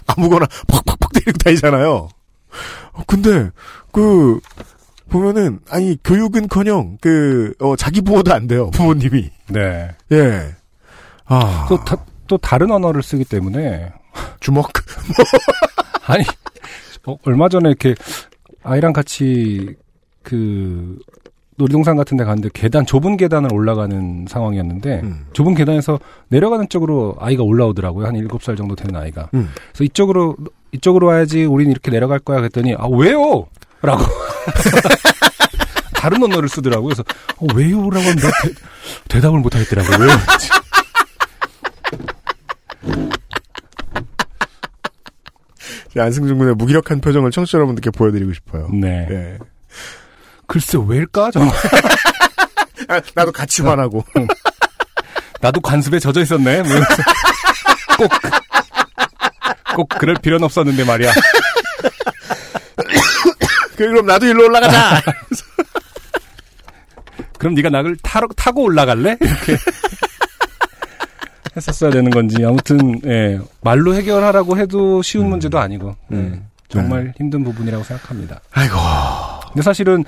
[0.07, 2.09] 아무거나 팍팍팍 때리고 다니잖아요.
[2.93, 3.51] 어, 근데
[3.95, 4.41] 그
[5.09, 9.91] 보면은 아니 교육은커녕 그 어, 자기 보호도 안 돼요 부모님이 네.
[10.13, 10.55] 예.
[11.27, 13.93] 아 또, 다, 또 다른 언어를 쓰기 때문에
[14.41, 14.71] 주먹
[16.07, 16.25] 아니
[17.07, 17.95] 어, 얼마 전에 이렇게
[18.63, 19.77] 아이랑 같이
[20.23, 20.99] 그
[21.57, 25.27] 놀이동산 같은 데 갔는데 계단 좁은 계단을 올라가는 상황이었는데 음.
[25.33, 28.07] 좁은 계단에서 내려가는 쪽으로 아이가 올라오더라고요.
[28.07, 29.29] 한 7살 정도 되는 아이가.
[29.35, 29.51] 음.
[29.73, 30.37] 그래서 이쪽으로
[30.73, 33.47] 이쪽으로 와야지 우린 이렇게 내려갈 거야 그랬더니 아 왜요?
[33.87, 34.05] 라고
[35.95, 36.95] 다른 언어를 쓰더라고요.
[36.95, 37.05] 그래서
[37.37, 38.51] 어, 왜요 라고 하면 내가 대,
[39.09, 39.99] 대답을 못 하겠더라고요.
[39.99, 40.19] 왜요?
[46.03, 48.69] 안승준 군의 무기력한 표정을 청취자 여러분들께 보여드리고 싶어요.
[48.73, 49.07] 네.
[49.11, 49.39] 예.
[50.47, 51.31] 글쎄 왜일까?
[51.31, 51.55] 정말
[52.89, 54.05] 아, 나도 같이 화나고
[55.41, 56.63] 나도 관습에 젖어 있었네.
[56.63, 56.71] 뭐
[57.97, 58.11] 꼭,
[59.77, 61.13] 꼭 그럴 필요는 없었는데 말이야.
[63.77, 65.03] 그럼 나도 일로 올라가자.
[67.39, 69.17] 그럼 네가 낙을 타러, 타고 올라갈래?
[69.21, 69.57] 이렇게
[71.57, 77.85] 했었어야 되는 건지 아무튼 예, 말로 해결하라고 해도 쉬운 문제도 아니고 예, 정말 힘든 부분이라고
[77.85, 78.41] 생각합니다.
[78.53, 78.77] 아이고.
[79.49, 80.05] 근데 사실은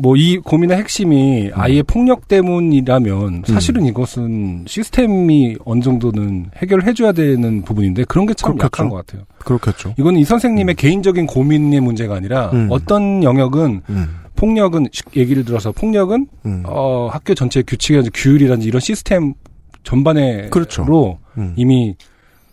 [0.00, 8.04] 뭐 이 고민의 핵심이 아이의 폭력 때문이라면 사실은 이것은 시스템이 어느 정도는 해결해줘야 되는 부분인데
[8.04, 8.56] 그런 게 참.
[8.60, 9.24] 약한 것 같아요.
[9.38, 9.94] 그렇겠죠.
[9.98, 12.68] 이건 이 선생님의 개인적인 고민의 문제가 아니라 음.
[12.70, 14.08] 어떤 영역은 음.
[14.36, 16.62] 폭력은 시- 얘기를 들어서 폭력은 음.
[16.66, 19.34] 어, 학교 전체의 규칙이라든지 규율이라든지 이런 시스템
[19.82, 21.18] 전반에로 그렇죠.
[21.36, 21.54] 음.
[21.56, 21.96] 이미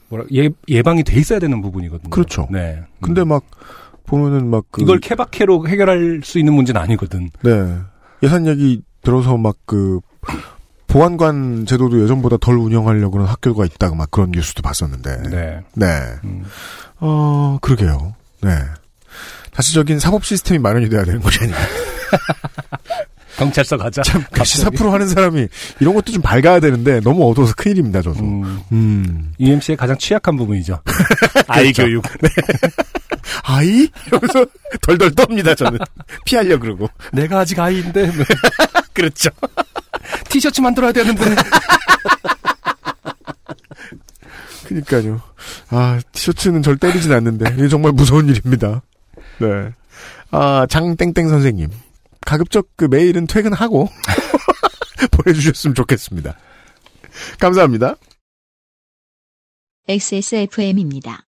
[0.10, 2.10] 뭐라 예, 예방이 돼 있어야 되는 부분이거든요.
[2.10, 2.48] 그렇죠.
[2.52, 2.80] 네.
[3.02, 3.44] 근데 막
[4.06, 7.30] 보면은 막 그, 이걸 케바케로 해결할 수 있는 문제는 아니거든.
[7.44, 7.78] 네
[8.24, 10.00] 예산 얘기 들어서 막 그
[10.96, 15.60] 보안관 제도도 예전보다 덜 운영하려고 그런 학교가 있다고 막 그런 뉴스도 봤었는데 네.
[15.74, 15.88] 네.
[16.24, 16.46] 음.
[17.00, 18.16] 어, 그러게요.
[18.42, 18.52] 네.
[19.52, 21.60] 자체적인 사법 시스템이 마련이 돼야 되는 것이 아닌가.
[23.38, 24.02] 경찰서 가자.
[24.04, 25.48] 참, 그 시사 프로 하는 사람이
[25.80, 28.20] 이런 것도 좀 밝아야 되는데 너무 어두워서 큰일입니다, 저도.
[28.20, 29.34] 음, 음.
[29.40, 30.80] UMC의 가장 취약한 부분이죠.
[31.48, 31.84] 아이 그렇죠.
[31.84, 32.04] 교육.
[33.44, 33.88] 아이?
[34.08, 34.46] 이러면서
[34.82, 35.80] 덜덜 떱니다, 저는.
[36.26, 36.88] 피하려 그러고.
[37.12, 38.12] 내가 아직 아이인데.
[38.94, 39.30] 그렇죠.
[40.30, 41.36] 티셔츠 만들어야 되는 분이.
[44.66, 45.22] 그니까요.
[45.70, 48.82] 아, 티셔츠는 절 때리진 않는데, 이게 정말 무서운 일입니다.
[49.40, 49.48] 네.
[50.32, 51.70] 아, 장땡땡 선생님.
[52.26, 53.90] 가급적 그 메일은 퇴근하고,
[55.12, 56.38] 보내주셨으면 좋겠습니다.
[57.40, 57.96] 감사합니다.
[59.88, 61.26] XSFM입니다.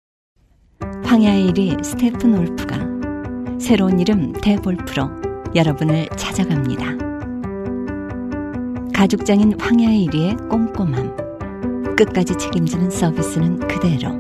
[1.04, 2.78] 황야의 1위 스테픈 올프가
[3.60, 5.10] 새로운 이름 대볼프로
[5.56, 6.98] 여러분을 찾아갑니다.
[8.94, 11.96] 가죽장인 황야의 1위의 꼼꼼함.
[11.96, 14.12] 끝까지 책임지는 서비스는 그대로.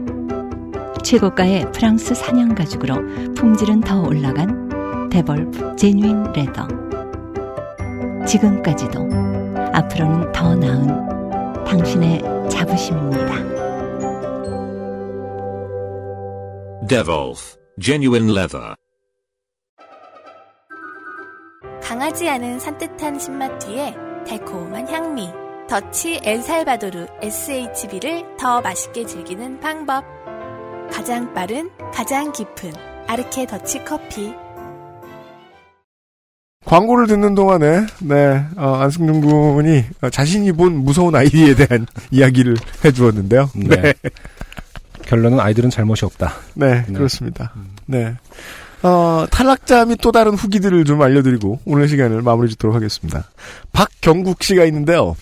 [1.03, 4.56] 최고가의 프랑스 사냥 가죽으로 품질은 더 올라간
[5.09, 6.67] 데볼프 제뉴인 레더.
[8.25, 8.99] 지금까지도
[9.73, 13.57] 앞으로는 더 나은 당신의 자부심입니다.
[16.87, 18.75] Devolf Genuine Leather.
[21.81, 23.95] 강하지 않은 산뜻한 신맛 뒤에
[24.27, 25.29] 달콤한 향미.
[25.69, 30.05] 더치 엘살바도르 SHB를 더 맛있게 즐기는 방법.
[30.91, 32.71] 가장 빠른, 가장 깊은
[33.07, 34.33] 아르케 더치 커피.
[36.67, 43.49] 광고를 듣는 동안에, 네, 어, 안승준 군이 어, 자신이 본 무서운 아이디에 대한 이야기를 해주었는데요.
[43.55, 43.93] 네.
[45.03, 46.33] 결론은 아이들은 잘못이 없다.
[46.55, 47.53] 네, 그렇습니다.
[47.85, 48.15] 네.
[48.83, 53.29] 어, 탈락자 및 또 다른 후기들을 좀 알려드리고 오늘 시간을 마무리 짓도록 하겠습니다.
[53.71, 55.15] 박경국 씨가 있는데요.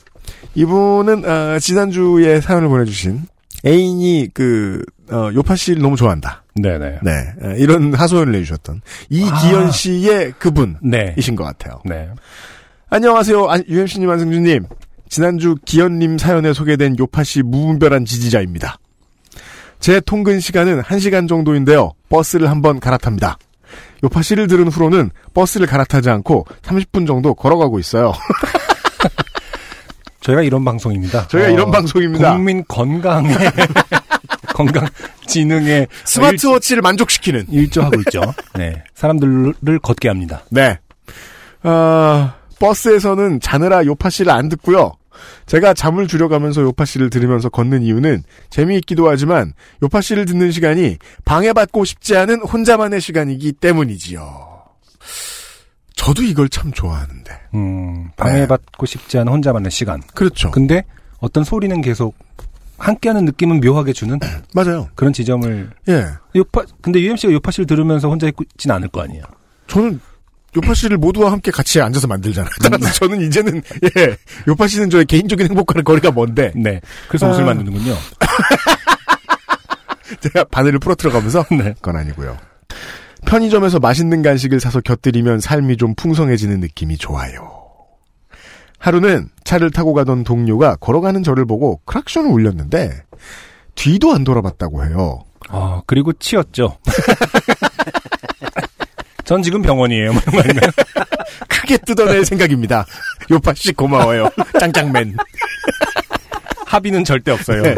[0.55, 3.21] 이분은 어, 지난주에 사연을 보내주신
[3.63, 6.43] 애인이 그 어, 요파 씨를 너무 좋아한다.
[6.55, 6.99] 네네.
[7.03, 7.11] 네,
[7.43, 9.71] 에, 이런 하소연을 내주셨던 이기현 아.
[9.71, 11.13] 씨의 그분이신 네.
[11.35, 11.81] 것 같아요.
[11.85, 12.09] 네.
[12.89, 14.65] 안녕하세요, 안- UMC님, 안승준님.
[15.09, 18.77] 지난주 기현님 사연에 소개된 요파 씨 무분별한 지지자입니다.
[19.79, 21.91] 제 통근 시간은 1시간 정도인데요.
[22.09, 23.37] 버스를 한번 갈아탑니다.
[24.03, 28.13] 요파 씨를 들은 후로는 버스를 갈아타지 않고 30분 정도 걸어가고 있어요.
[30.21, 31.27] 저희가 이런 방송입니다.
[31.27, 32.33] 저희가 이런 방송입니다.
[32.33, 33.35] 국민 건강에
[34.55, 34.87] 건강
[35.27, 38.21] 지능에 스마트워치를 만족시키는 일조하고 있죠.
[38.55, 38.81] 네.
[38.93, 40.43] 사람들을 걷게 합니다.
[40.49, 40.79] 네.
[41.63, 44.93] 어, 버스에서는 자느라 요파 씨를 안 듣고요.
[45.45, 49.53] 제가 잠을 줄여가면서 요파 씨를 들으면서 걷는 이유는 재미있기도 하지만
[49.83, 54.55] 요파 씨를 듣는 시간이 방해받고 싶지 않은 혼자만의 시간이기 때문이지요.
[55.95, 57.31] 저도 이걸 참 좋아하는데.
[57.55, 60.01] 음, 방해받고 싶지 않은 혼자만의 시간.
[60.13, 60.51] 그렇죠.
[60.51, 60.83] 근데
[61.19, 62.15] 어떤 소리는 계속
[62.77, 64.19] 함께하는 느낌은 묘하게 주는
[64.53, 64.89] 맞아요.
[64.95, 66.05] 그런 지점을 예.
[66.35, 69.23] 요파 근데 UMC가 요파 씨를 들으면서 혼자 있진 않을 거 아니에요.
[69.67, 69.99] 저는
[70.55, 72.49] 요파 씨를 모두와 함께 같이 앉아서 만들잖아요.
[72.61, 73.61] 따라서 저는 이제는
[73.97, 74.17] 예
[74.47, 76.51] 요파 씨는 저의 개인적인 행복과는 거리가 먼데.
[76.55, 76.81] 네.
[77.07, 77.47] 그래서 옷을 아.
[77.47, 77.95] 만드는군요.
[80.21, 81.73] 제가 바늘을 풀어들어가면서 네.
[81.75, 82.37] 그건 아니고요.
[83.25, 87.64] 편의점에서 맛있는 간식을 사서 곁들이면 삶이 좀 풍성해지는 느낌이 좋아요.
[88.79, 93.03] 하루는 차를 타고 가던 동료가 걸어가는 저를 보고 크락션을 울렸는데
[93.75, 95.23] 뒤도 안 돌아봤다고 해요.
[95.49, 96.77] 아, 그리고 치였죠.
[99.25, 100.13] 전 지금 병원이에요.
[100.13, 100.21] 뭐.
[101.49, 102.85] 크게 뜯어낼 생각입니다.
[103.31, 104.29] 요파 씨 고마워요.
[104.59, 105.17] 짱짱맨.
[106.67, 107.63] 합의는 절대 없어요.
[107.63, 107.75] 네.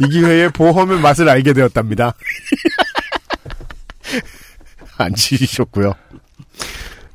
[0.00, 2.14] 이 기회에 보험의 맛을 알게 되었답니다.
[4.98, 5.94] 안 치셨고요.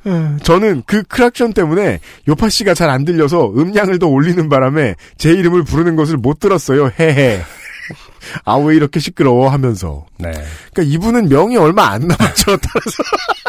[0.05, 5.31] 어, 저는 그 크락션 때문에 요파 씨가 잘 안 들려서 음량을 더 올리는 바람에 제
[5.31, 6.91] 이름을 부르는 것을 못 들었어요.
[6.99, 7.41] 헤헤.
[8.45, 10.05] 아 왜 이렇게 시끄러워 하면서.
[10.17, 10.31] 네.
[10.73, 12.57] 그러니까 이분은 명이 얼마 안 남았죠.
[12.61, 13.03] 따라서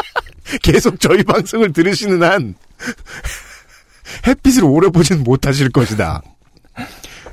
[0.63, 2.55] 계속 저희 방송을 들으시는 한
[4.25, 6.21] 햇빛을 오래 보진 못하실 것이다.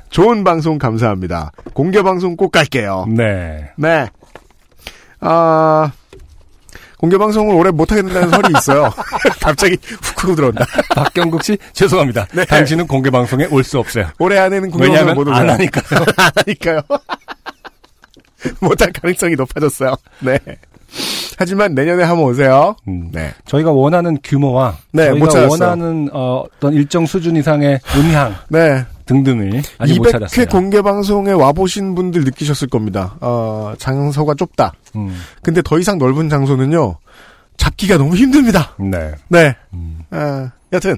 [0.09, 1.51] 좋은 방송 감사합니다.
[1.73, 3.05] 공개 방송 꼭 갈게요.
[3.09, 3.71] 네.
[3.77, 4.07] 네.
[5.19, 5.91] 아,
[6.97, 8.91] 공개 방송을 오래 못하게 된다는 설이 있어요.
[9.41, 10.65] 갑자기 훅 하고 들어온다.
[10.95, 12.25] 박경국 씨 죄송합니다.
[12.47, 14.07] 당신은 공개 방송에 올 수 없어요.
[14.19, 15.51] 올해 안에는 공개 방송을 왜냐하면 못안 오잖아요.
[15.53, 16.05] 하니까요.
[16.17, 16.81] 안 하니까요.
[18.59, 19.95] 못할 가능성이 높아졌어요.
[20.19, 20.37] 네.
[21.37, 22.75] 하지만 내년에 한번 오세요.
[23.11, 23.33] 네.
[23.45, 25.49] 저희가 원하는 규모와 네, 못 저희가.
[25.49, 28.85] 원하는 어, 떤 일정 수준 이상의 음향 네.
[29.05, 30.45] 등등을 아직 못 200회 찾았어요.
[30.47, 33.15] 공개 방송에 와보신 분들 느끼셨을 겁니다.
[33.21, 34.73] 어, 장소가 좁다.
[34.95, 36.97] 음, 근데 더 이상 넓은 장소는요,
[37.57, 38.75] 잡기가 너무 힘듭니다.
[38.79, 39.13] 네.
[39.29, 39.55] 네.
[40.11, 40.97] 아, 여튼.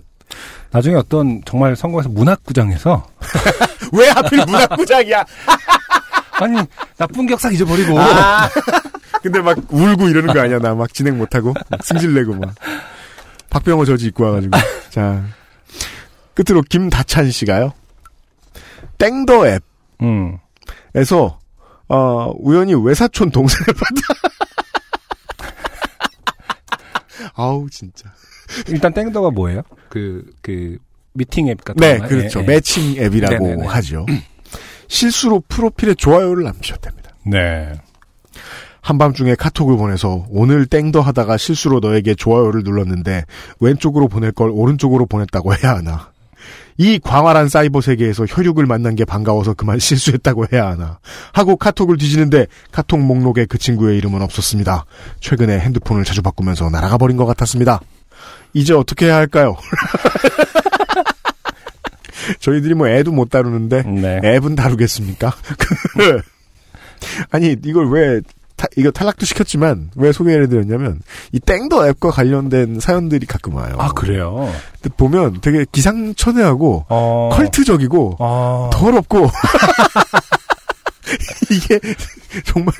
[0.71, 3.07] 나중에 어떤 정말 성공해서 문학구장에서
[3.93, 5.23] 왜 하필 문학구장이야?
[6.41, 6.57] 아니
[6.97, 8.49] 나쁜 기억싹 잊어버리고 아,
[9.23, 11.53] 근데 막 울고 이러는 거 아니야, 나 막 진행 못하고.
[11.69, 12.53] 막 승질내고 막.
[13.49, 14.57] 박병호 저지 입고 와가지고.
[14.89, 15.23] 자.
[16.35, 17.71] 끝으로 김다찬 씨가요.
[18.97, 19.63] 땡더 앱.
[20.01, 20.37] 음.
[20.95, 21.39] 에서,
[21.87, 24.01] 어, 우연히 외사촌 동생을 봤다.
[27.35, 28.09] 아우, 진짜.
[28.67, 29.61] 일단 땡더가 뭐예요?
[29.89, 30.77] 그, 그,
[31.13, 32.09] 미팅 앱 같은 네, 건가요?
[32.09, 32.39] 그렇죠.
[32.39, 32.47] 예, 예.
[32.47, 33.67] 매칭 앱이라고 네네네.
[33.67, 34.05] 하죠.
[34.87, 37.11] 실수로 프로필에 좋아요를 남기셔도 됩니다.
[37.25, 37.73] 네.
[38.81, 43.25] 한밤중에 카톡을 보내서 오늘 땡더 하다가 실수로 너에게 좋아요를 눌렀는데
[43.59, 46.11] 왼쪽으로 보낼 걸 오른쪽으로 보냈다고 해야 하나.
[46.77, 50.99] 이 광활한 사이버 세계에서 혈육을 만난 게 반가워서 그만 실수했다고 해야 하나.
[51.33, 54.85] 하고 카톡을 뒤지는데 카톡 목록에 그 친구의 이름은 없었습니다.
[55.19, 57.81] 최근에 핸드폰을 자주 바꾸면서 날아가 버린 것 같았습니다.
[58.53, 59.55] 이제 어떻게 해야 할까요?
[62.39, 64.19] 저희들이 뭐 애도 못 다루는데 네.
[64.23, 65.33] 앱은 다루겠습니까?
[67.31, 68.21] 아니 이걸 왜
[68.57, 70.99] 타- 이거 탈락도 시켰지만 왜 소개를 드렸냐면
[71.31, 73.75] 이 땡더 앱과 관련된 사연들이 가끔 와요.
[73.77, 74.51] 아 그래요.
[74.97, 77.29] 보면 되게 기상천외하고 어.
[77.33, 78.69] 컬트적이고 어.
[78.73, 79.29] 더럽고
[81.49, 81.79] 이게
[82.45, 82.73] 정말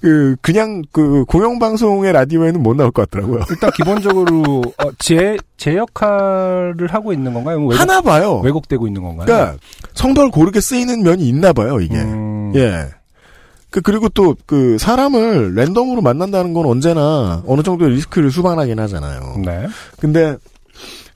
[0.00, 3.40] 그 그냥 그 공영 방송의 라디오에는 못 나올 것 같더라고요.
[3.50, 7.58] 일단 기본적으로 어, 제, 제 역할을 하고 있는 건가요?
[7.58, 8.38] 왜곡- 하나 봐요.
[8.44, 9.26] 왜곡되고 있는 건가요?
[9.26, 9.56] 그러니까
[9.94, 11.96] 성별 고르게 쓰이는 면이 있나 봐요, 이게.
[11.96, 12.52] 음.
[12.54, 12.88] 예.
[13.74, 19.40] 그 그리고 또 그 사람을 랜덤으로 만난다는 건 언제나 어느 정도의 리스크를 수반하긴 하잖아요.
[19.44, 19.66] 네.
[19.98, 20.36] 근데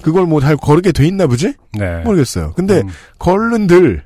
[0.02, 1.54] 그걸 뭐 잘 거르게 돼 있나 보지?
[1.74, 2.02] 네.
[2.02, 2.54] 모르겠어요.
[2.56, 2.88] 근데 음.
[3.20, 4.02] 걸른들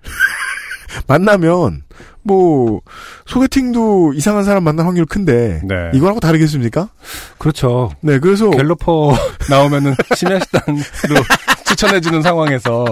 [1.09, 1.83] 만나면
[2.25, 2.83] 뭐
[3.27, 5.91] 소개팅도 이상한 사람 만날 확률 큰데 네.
[5.95, 6.91] 이거하고 다르겠습니까?
[7.39, 7.91] 그렇죠.
[8.03, 9.17] 네, 그래서 갤러퍼
[9.49, 10.83] 나오면은 심야식당으로
[11.67, 12.85] 추천해주는 상황에서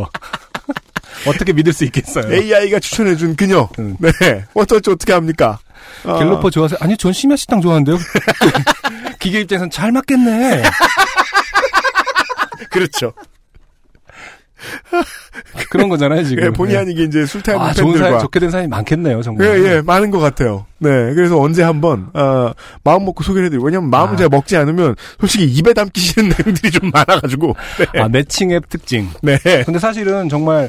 [1.26, 2.32] 어떻게 믿을 수 있겠어요?
[2.32, 3.68] AI가 추천해준 그녀.
[3.78, 3.96] 음.
[3.98, 5.58] 네, 어떻게 어떻게 합니까?
[6.04, 6.78] 아, 갤러퍼 좋아하세요?
[6.80, 7.98] 아니, 전 심야식당 좋아하는데요?
[9.18, 10.62] 기계 입장에선 잘 맞겠네.
[12.70, 13.12] 그렇죠.
[15.70, 16.44] 그런 거잖아요, 지금.
[16.44, 19.46] 예, 본의 아니게 이제 술 타는 아, 좋은 팬들과 사연, 좋게 된 사연이 많겠네요, 정말.
[19.46, 20.66] 예, 예, 많은 것 같아요.
[20.78, 22.52] 네, 그래서 언제 한번, 어,
[22.84, 24.16] 마음 먹고 소개를 해드리고, 왜냐면 마음을 아.
[24.16, 28.00] 제가 먹지 않으면, 솔직히 입에 담기 싫은 내용들이 좀 많아가지고, 네.
[28.00, 29.08] 아, 매칭 앱 특징.
[29.22, 29.38] 네.
[29.64, 30.68] 근데 사실은 정말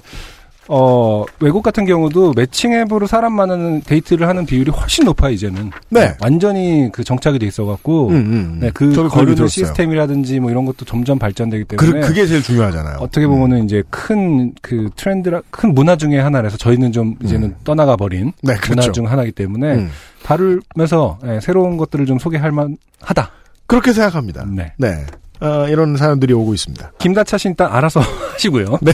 [0.74, 5.70] 어 외국 같은 경우도 매칭 앱으로 사람 만나는 데이트를 하는 비율이 훨씬 높아요 이제는.
[5.90, 6.16] 네.
[6.22, 8.08] 완전히 그 정착이 돼 있어갖고.
[8.08, 8.58] 음, 음.
[8.62, 9.48] 네, 그그 거르는.
[9.50, 12.08] 시스템이라든지 뭐 이런 것도 점점 발전되기 그, 때문에.
[12.08, 12.98] 그 게 제일 중요하잖아요.
[13.02, 18.32] 어떻게 보면은 이제 큰 그 트렌드라 큰 문화 중에 하나라서 저희는 좀 이제는 떠나가 버린
[18.42, 18.92] 네, 문화 그렇죠.
[18.94, 19.90] 중 하나이기 때문에 음.
[20.24, 23.30] 다루면서 예, 새로운 것들을 좀 소개할 만하다.
[23.68, 24.46] 그렇게 생각합니다.
[24.48, 24.72] 네.
[24.78, 25.06] 네.
[25.42, 26.94] 어, 이런 사연들이 오고 있습니다.
[27.00, 28.00] 김다차 씨 일단 알아서
[28.34, 28.78] 하시고요.
[28.82, 28.94] 네.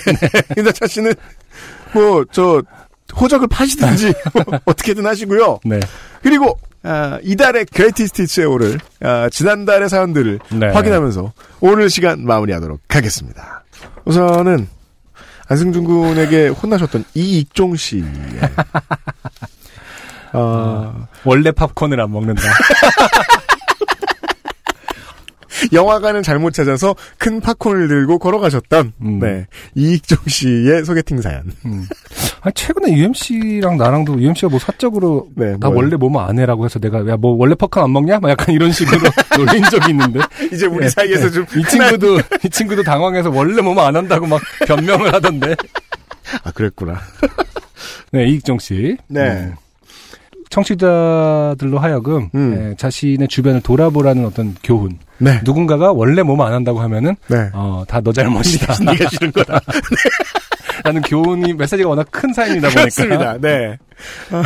[0.55, 1.13] 김다차 씨는,
[1.93, 2.63] 뭐, 저,
[3.19, 5.59] 호적을 파시든지, 뭐 어떻게든 하시고요.
[5.65, 5.79] 네.
[6.23, 10.67] 그리고, 아, 이달의 greatest 최호를, 아, 지난달의 사연들을 네.
[10.67, 13.63] 확인하면서 오늘 시간 마무리하도록 하겠습니다.
[14.05, 14.67] 우선은,
[15.49, 18.03] 안승준 군에게 혼나셨던 이익종 씨의,
[20.33, 22.41] 어, 원래 팝콘을 안 먹는다.
[25.73, 29.19] 영화관을 잘못 찾아서 큰 팝콘을 들고 걸어가셨던, 음.
[29.19, 31.43] 네, 이익종 씨의 소개팅 사연.
[31.65, 31.87] 음.
[32.41, 35.69] 아니, 최근에 UMC랑 나랑도 UMC가 뭐 사적으로 네, 나?
[35.69, 38.19] 원래 뭐뭐 안 해라고 해서 내가 야 뭐 원래 팝콘 안 먹냐?
[38.19, 38.99] 막 약간 이런 식으로
[39.37, 40.19] 놀린 적이 있는데
[40.53, 41.31] 이제 우리 예, 사이에서 예.
[41.31, 45.55] 좀이 친구도 이 친구도 당황해서 원래 뭐뭐 안 한다고 막 변명을 하던데.
[46.43, 46.99] 아, 그랬구나.
[48.11, 48.97] 네, 이익정 씨.
[49.07, 49.21] 네.
[49.29, 49.55] 음.
[50.49, 52.69] 청취자들로 하여금 음.
[52.71, 54.97] 예, 자신의 주변을 돌아보라는 어떤 교훈.
[55.19, 55.41] 네.
[55.43, 57.49] 누군가가 원래 뭐뭐 안 한다고 하면은 네.
[57.53, 58.75] 어, 다 너 잘못이다.
[58.85, 59.59] 네가 싫은 거다.
[60.83, 62.81] 라는 교훈이 메시지가 워낙 큰 사연이다 보니까.
[62.81, 63.37] 그렇습니다.
[63.39, 63.77] 네.
[64.31, 64.41] 어,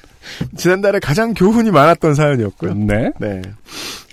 [0.56, 2.74] 지난달에 가장 교훈이 많았던 사연이었고요.
[2.74, 3.10] 네.
[3.20, 3.42] 네.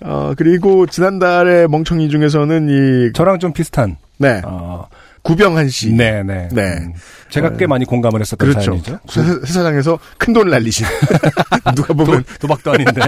[0.04, 2.70] 어, 그리고 지난달에 멍청이 중에서는
[3.10, 4.42] 이, 저랑 좀 비슷한 네.
[4.46, 4.88] 어,
[5.24, 5.92] 구병한 씨.
[5.94, 6.48] 네, 네.
[6.52, 6.62] 네.
[6.80, 6.94] 음,
[7.30, 8.78] 제가 꽤 어, 많이 공감을 했었던 그렇죠.
[8.78, 9.00] 사연이죠.
[9.18, 10.86] 회- 회사장에서 큰돈 날리신.
[11.76, 13.02] 누가 보면 도, 박도 아닌데.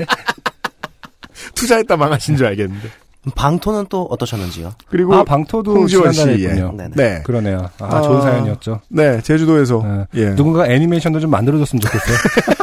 [1.55, 2.89] 투자했다 망하신 줄 알겠는데.
[3.35, 4.73] 방토는 또 어떠셨는지요?
[4.87, 6.49] 그리고 아, 방토도 홍지원 지난달에 씨의.
[6.51, 6.73] 했군요.
[6.77, 6.91] 네네.
[6.95, 7.21] 네.
[7.23, 7.69] 그러네요.
[7.79, 8.81] 아, 아, 좋은 사연이었죠.
[8.89, 9.83] 네, 제주도에서.
[10.13, 10.21] 네.
[10.21, 10.35] 예.
[10.35, 12.17] 누군가 애니메이션도 좀 만들어줬으면 좋겠어요.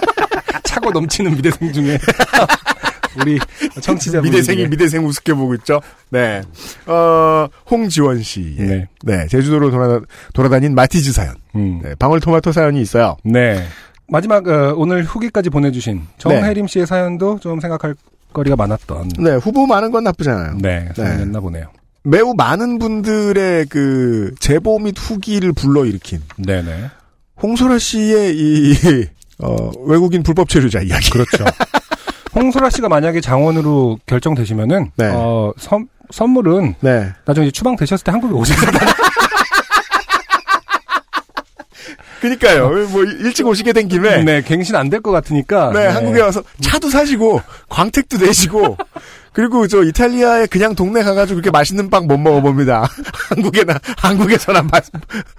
[0.65, 1.99] 차고 넘치는 미대생 중에.
[3.21, 3.39] 우리
[3.81, 5.81] 청취자 미대생이 미대생 우습게 보고 있죠.
[6.11, 6.43] 네.
[6.87, 8.57] 어, 홍지원 씨.
[8.59, 8.89] 네.
[9.05, 9.27] 네.
[9.29, 10.01] 제주도로 돌아,
[10.33, 11.35] 돌아다닌 마티즈 사연.
[11.55, 11.81] 음.
[11.83, 13.17] 네, 방울토마토 사연이 있어요.
[13.25, 13.65] 네.
[14.09, 17.95] 마지막 어, 오늘 후기까지 보내주신 정혜림 씨의 사연도 좀 생각할
[18.33, 19.11] 거리가 많았던.
[19.19, 20.59] 네, 후보 많은 건 나쁘잖아요.
[20.61, 21.67] 네, 사연이었나 보네요.
[22.05, 26.91] 매우 많은 분들의 그 제보 및 후기를 불러일으킨 네네.
[27.41, 28.75] 홍소라 씨의 이
[29.39, 31.11] 어, 외국인 불법 체류자 이야기.
[31.11, 31.45] 그렇죠.
[32.35, 35.11] 홍소라 씨가 만약에 장원으로 결정되시면은 네.
[35.13, 37.09] 어, 선, 선물은 네.
[37.25, 38.67] 나중에 추방 되셨을 때 한국에 오셔서
[42.21, 42.69] 그니까요.
[42.91, 46.89] 뭐 일찍 오시게 된 김에 네, 갱신 안 될 것 같으니까 네, 한국에 와서 차도
[46.89, 48.77] 사시고 광택도 내시고
[49.33, 52.89] 그리고 저 이탈리아에 그냥 동네 가가지고 그렇게 맛있는 빵 못 먹어봅니다.
[53.31, 54.85] 한국에나 한국에서나 맛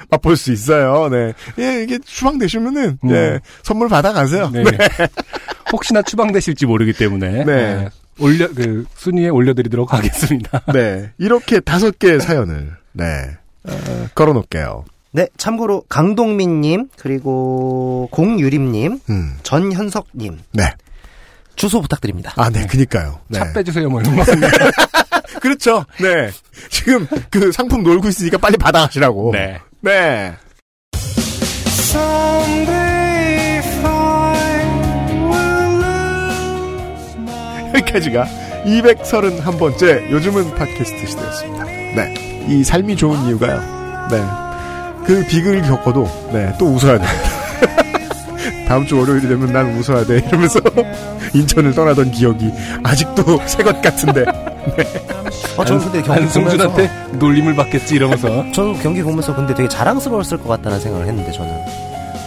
[0.09, 1.09] 맛볼 수 있어요.
[1.09, 3.11] 네, 예 이게 추방되시면은 음.
[3.11, 4.49] 예 선물 받아가세요.
[4.49, 4.63] 네.
[5.71, 7.45] 혹시나 추방되실지 모르기 때문에 네.
[7.45, 7.89] 네.
[8.19, 10.61] 올려 그 순위에 올려드리도록 하겠습니다.
[10.73, 13.03] 네, 이렇게 다섯 개의 사연을 네
[13.63, 14.85] 어, 걸어놓을게요.
[15.11, 19.37] 네, 참고로 강동민님 그리고 공유림님, 음.
[19.43, 20.73] 전현석님 네.
[21.55, 22.33] 주소 부탁드립니다.
[22.35, 23.19] 아, 네, 그니까요.
[23.27, 23.39] 네.
[23.39, 24.23] 차 빼주세요, 뭐 이런 거.
[25.39, 25.85] 그렇죠.
[25.99, 26.31] 네.
[26.69, 29.31] 지금 그 상품 놀고 있으니까 빨리 받아가시라고.
[29.33, 29.59] 네.
[29.81, 30.33] 네.
[37.75, 38.25] 여기까지가
[38.65, 41.65] 231번째 요즘은 팟캐스트 시대였습니다.
[41.65, 42.45] 네.
[42.47, 44.07] 이 삶이 좋은 이유가요.
[44.11, 44.23] 네.
[45.05, 47.42] 그 비극을 겪어도, 네, 또 웃어야 됩니다.
[48.73, 50.17] 다음 주 월요일이 되면 난 웃어야 돼.
[50.27, 50.59] 이러면서
[51.35, 52.49] 인천을 떠나던 기억이
[52.81, 54.25] 아직도 새 것 같은데.
[54.75, 54.83] 네.
[55.57, 56.89] 어, 저는 근데 경기 안승준한테
[57.19, 58.27] 놀림을 받겠지 이러면서.
[58.51, 61.55] 저는 경기 보면서 근데 되게 자랑스러웠을 것 같다는 생각을 했는데 저는.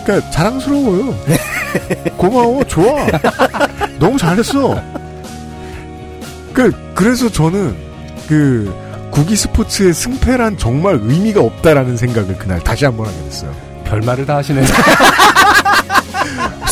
[0.04, 1.14] 그러니까 자랑스러워요.
[2.16, 2.94] 고마워, 좋아.
[3.98, 4.80] 너무 잘했어.
[6.52, 7.74] 그 그래서 저는
[8.28, 8.72] 그
[9.10, 13.50] 구기 스포츠의 승패란 정말 의미가 없다라는 생각을 그날 다시 한번 하게 됐어요.
[13.84, 14.62] 별말을 다 하시네.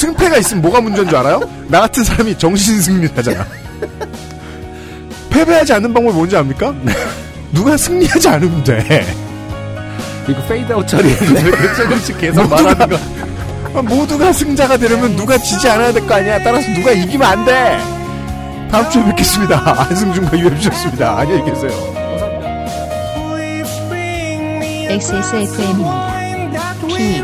[0.04, 1.40] 승패가 있으면 뭐가 문제인 줄 알아요?
[1.68, 3.46] 나 같은 사람이 정신 승리를 하잖아.
[5.30, 6.74] 패배하지 않는 방법이 뭔지 압니까?
[7.52, 9.06] 누가 승리하지 않으면 돼.
[10.28, 11.24] 이거 페이드아웃 처리해서
[11.82, 12.98] 조금씩 계속 말하는 거.
[13.78, 16.38] 아, 모두가 승자가 되려면 누가 지지 않아야 될 거 아니야.
[16.42, 17.78] 따라서 누가 이기면 안 돼.
[18.70, 19.74] 다음 주에 뵙겠습니다.
[19.88, 21.18] 안승준과 유엠씨였습니다.
[21.18, 21.70] 안녕히 계세요.
[24.90, 26.74] XSFM입니다.
[26.86, 27.20] P,